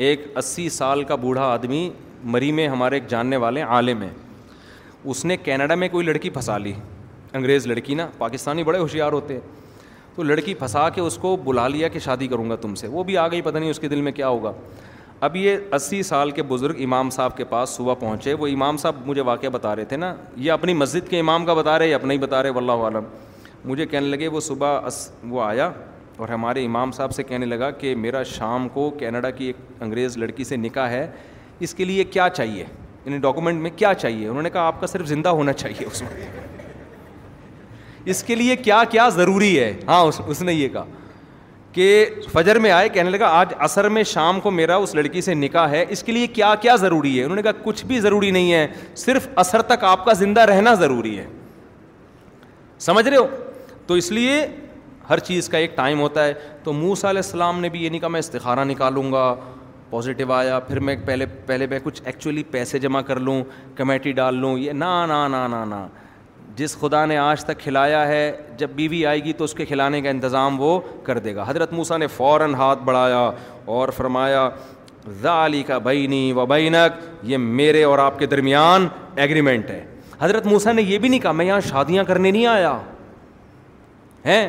[0.08, 1.88] ایک اسی سال کا بوڑھا آدمی
[2.34, 4.12] مری میں ہمارے ایک جاننے والے عالم ہیں
[5.10, 6.72] اس نے کینیڈا میں کوئی لڑکی پھنسا لی
[7.34, 9.40] انگریز لڑکی نا پاکستانی بڑے ہوشیار ہوتے ہیں
[10.14, 13.04] تو لڑکی پھنسا کے اس کو بلا لیا کہ شادی کروں گا تم سے وہ
[13.04, 14.52] بھی آ گئی پتہ نہیں اس کے دل میں کیا ہوگا
[15.26, 18.96] اب یہ اسی سال کے بزرگ امام صاحب کے پاس صبح پہنچے وہ امام صاحب
[19.06, 21.96] مجھے واقعہ بتا رہے تھے نا یہ اپنی مسجد کے امام کا بتا رہے یا
[21.96, 23.04] اپنے ہی بتا رہے واللہ عالم
[23.64, 24.98] مجھے کہنے لگے وہ صبح اس
[25.28, 25.70] وہ آیا
[26.18, 30.16] اور ہمارے امام صاحب سے کہنے لگا کہ میرا شام کو کینیڈا کی ایک انگریز
[30.18, 31.06] لڑکی سے نکاح ہے
[31.66, 32.62] اس کے لیے کیا چاہیے
[33.04, 35.86] یعنی ڈاکومنٹ میں کیا چاہیے انہوں نے کہا آپ کا صرف زندہ ہونا چاہیے
[38.12, 40.84] اس کے لیے کیا کیا ضروری ہے ہاں اس نے یہ کہا
[41.78, 45.34] کہ فجر میں آئے کہنے لگا آج عصر میں شام کو میرا اس لڑکی سے
[45.34, 48.30] نکاح ہے اس کے لیے کیا کیا ضروری ہے انہوں نے کہا کچھ بھی ضروری
[48.30, 48.66] نہیں ہے
[49.02, 51.26] صرف اثر تک آپ کا زندہ رہنا ضروری ہے
[52.86, 53.26] سمجھ رہے ہو
[53.86, 54.44] تو اس لیے
[55.10, 56.32] ہر چیز کا ایک ٹائم ہوتا ہے
[56.64, 59.34] تو موسا علیہ السلام نے بھی یہ نہیں کہا میں استخارہ نکالوں گا
[59.90, 63.42] پازیٹیو آیا پھر میں پہلے پہلے میں کچھ ایکچولی پیسے جمع کر لوں
[63.76, 65.86] کمیٹی ڈال لوں یہ نہ
[66.58, 68.22] جس خدا نے آج تک کھلایا ہے
[68.58, 71.72] جب بیوی آئے گی تو اس کے کھلانے کا انتظام وہ کر دے گا حضرت
[71.72, 73.18] موسیٰ نے فوراً ہاتھ بڑھایا
[73.74, 74.48] اور فرمایا
[75.22, 76.98] ذالی کا بینی و بینک
[77.30, 78.86] یہ میرے اور آپ کے درمیان
[79.26, 79.84] ایگریمنٹ ہے
[80.20, 82.76] حضرت موسیٰ نے یہ بھی نہیں کہا میں یہاں شادیاں کرنے نہیں آیا
[84.26, 84.48] ہیں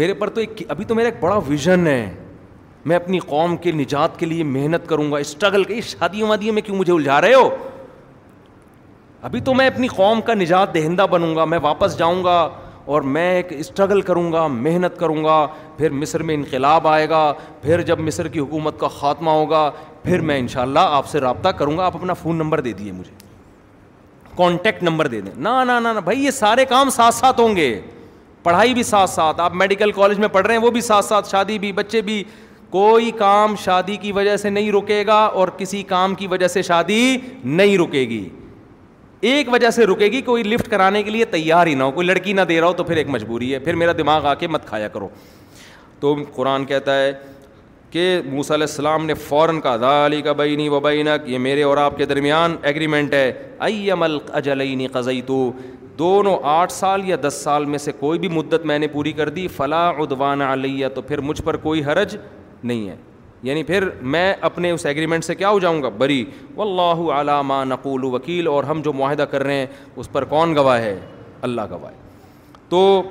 [0.00, 2.08] میرے پر تو ایک ابھی تو میرا ایک بڑا ویژن ہے
[2.90, 6.62] میں اپنی قوم کے نجات کے لیے محنت کروں گا اسٹرگل کی شادیوں وادیوں میں
[6.62, 7.48] کیوں مجھے الجھا رہے ہو
[9.26, 12.34] ابھی تو میں اپنی قوم کا نجات دہندہ بنوں گا میں واپس جاؤں گا
[12.94, 15.38] اور میں ایک اسٹرگل کروں گا محنت کروں گا
[15.76, 17.22] پھر مصر میں انقلاب آئے گا
[17.62, 19.62] پھر جب مصر کی حکومت کا خاتمہ ہوگا
[20.04, 22.92] پھر میں انشاءاللہ شاء آپ سے رابطہ کروں گا آپ اپنا فون نمبر دے دیے
[23.00, 23.12] مجھے
[24.36, 27.68] کانٹیکٹ نمبر دے دیں نہ نہ نہ بھائی یہ سارے کام ساتھ ساتھ ہوں گے
[28.42, 31.30] پڑھائی بھی ساتھ ساتھ آپ میڈیکل کالج میں پڑھ رہے ہیں وہ بھی ساتھ ساتھ
[31.30, 32.22] شادی بھی بچے بھی
[32.78, 36.62] کوئی کام شادی کی وجہ سے نہیں رکے گا اور کسی کام کی وجہ سے
[36.72, 37.06] شادی
[37.44, 38.28] نہیں رکے گی
[39.30, 42.06] ایک وجہ سے رکے گی کوئی لفٹ کرانے کے لیے تیار ہی نہ ہو کوئی
[42.06, 44.48] لڑکی نہ دے رہا ہو تو پھر ایک مجبوری ہے پھر میرا دماغ آ کے
[44.48, 45.08] مت کھایا کرو
[46.00, 47.10] تو قرآن کہتا ہے
[47.90, 51.76] کہ موسیٰ علیہ السلام نے فوراً کہا ذالی کا بینی و بینک یہ میرے اور
[51.86, 53.30] آپ کے درمیان ایگریمنٹ ہے
[53.68, 54.04] ایم
[55.98, 59.28] دونوں آٹھ سال یا دس سال میں سے کوئی بھی مدت میں نے پوری کر
[59.36, 59.92] دی فلاں
[60.94, 62.16] تو پھر مجھ پر کوئی حرج
[62.64, 62.96] نہیں ہے
[63.44, 66.24] یعنی پھر میں اپنے اس ایگریمنٹ سے کیا ہو جاؤں گا بری
[67.18, 69.66] علامہ نقول وکیل اور ہم جو معاہدہ کر رہے ہیں
[69.96, 70.98] اس پر کون گواہ ہے
[71.48, 71.96] اللہ گواہ ہے
[72.68, 73.02] تو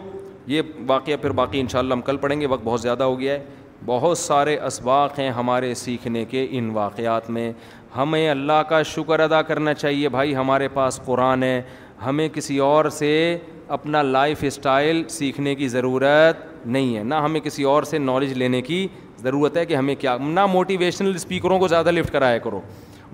[0.47, 3.19] یہ واقعہ پھر باقی ان شاء اللہ ہم کل پڑھیں گے وقت بہت زیادہ ہو
[3.19, 3.43] گیا ہے
[3.85, 7.51] بہت سارے اسباق ہیں ہمارے سیکھنے کے ان واقعات میں
[7.95, 11.61] ہمیں اللہ کا شکر ادا کرنا چاہیے بھائی ہمارے پاس قرآن ہے
[12.05, 13.11] ہمیں کسی اور سے
[13.75, 18.61] اپنا لائف اسٹائل سیکھنے کی ضرورت نہیں ہے نہ ہمیں کسی اور سے نالج لینے
[18.61, 18.87] کی
[19.25, 22.59] ضرورت ہے کہ ہمیں کیا نہ موٹیویشنل اسپیکروں کو زیادہ لفٹ کرایا کرو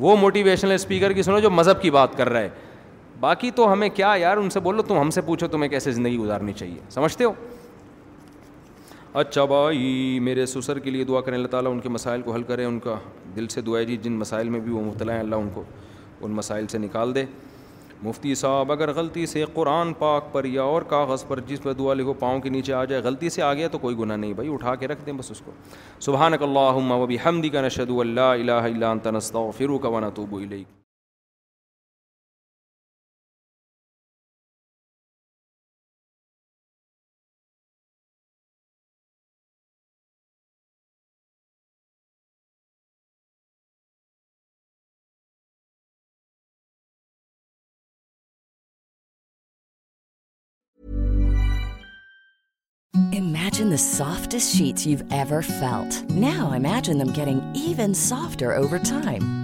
[0.06, 2.50] وہ موٹیویشنل اسپیکر کی سنو جو مذہب کی بات کر رہا ہے
[3.20, 6.18] باقی تو ہمیں کیا یار ان سے بولو تم ہم سے پوچھو تمہیں کیسے زندگی
[6.18, 7.32] گزارنی چاہیے سمجھتے ہو
[9.22, 12.44] اچھا بھائی میرے سسر کے لیے دعا کریں اللہ تعالیٰ ان کے مسائل کو حل
[12.52, 12.96] کریں ان کا
[13.36, 15.64] دل سے دعا جی جن مسائل میں بھی وہ مبتلا ہیں اللہ ان کو
[16.26, 17.26] ان مسائل سے نکال دے
[18.06, 21.94] مفتی صاحب اگر غلطی سے قرآن پاک پر یا اور کاغذ پر جس پر دعا
[21.94, 24.54] لکھو پاؤں کے نیچے آ جائے غلطی سے آ گیا تو کوئی گناہ نہیں بھائی
[24.54, 25.52] اٹھا کے رکھ دیں بس اس کو
[26.10, 30.80] سبحانک اللہم و بحمدک نشہدو اللہ الہ الا انت نستغفرک و نتوبو الیک
[53.80, 56.66] soft sheet felt no I'm
[57.56, 58.44] کی soft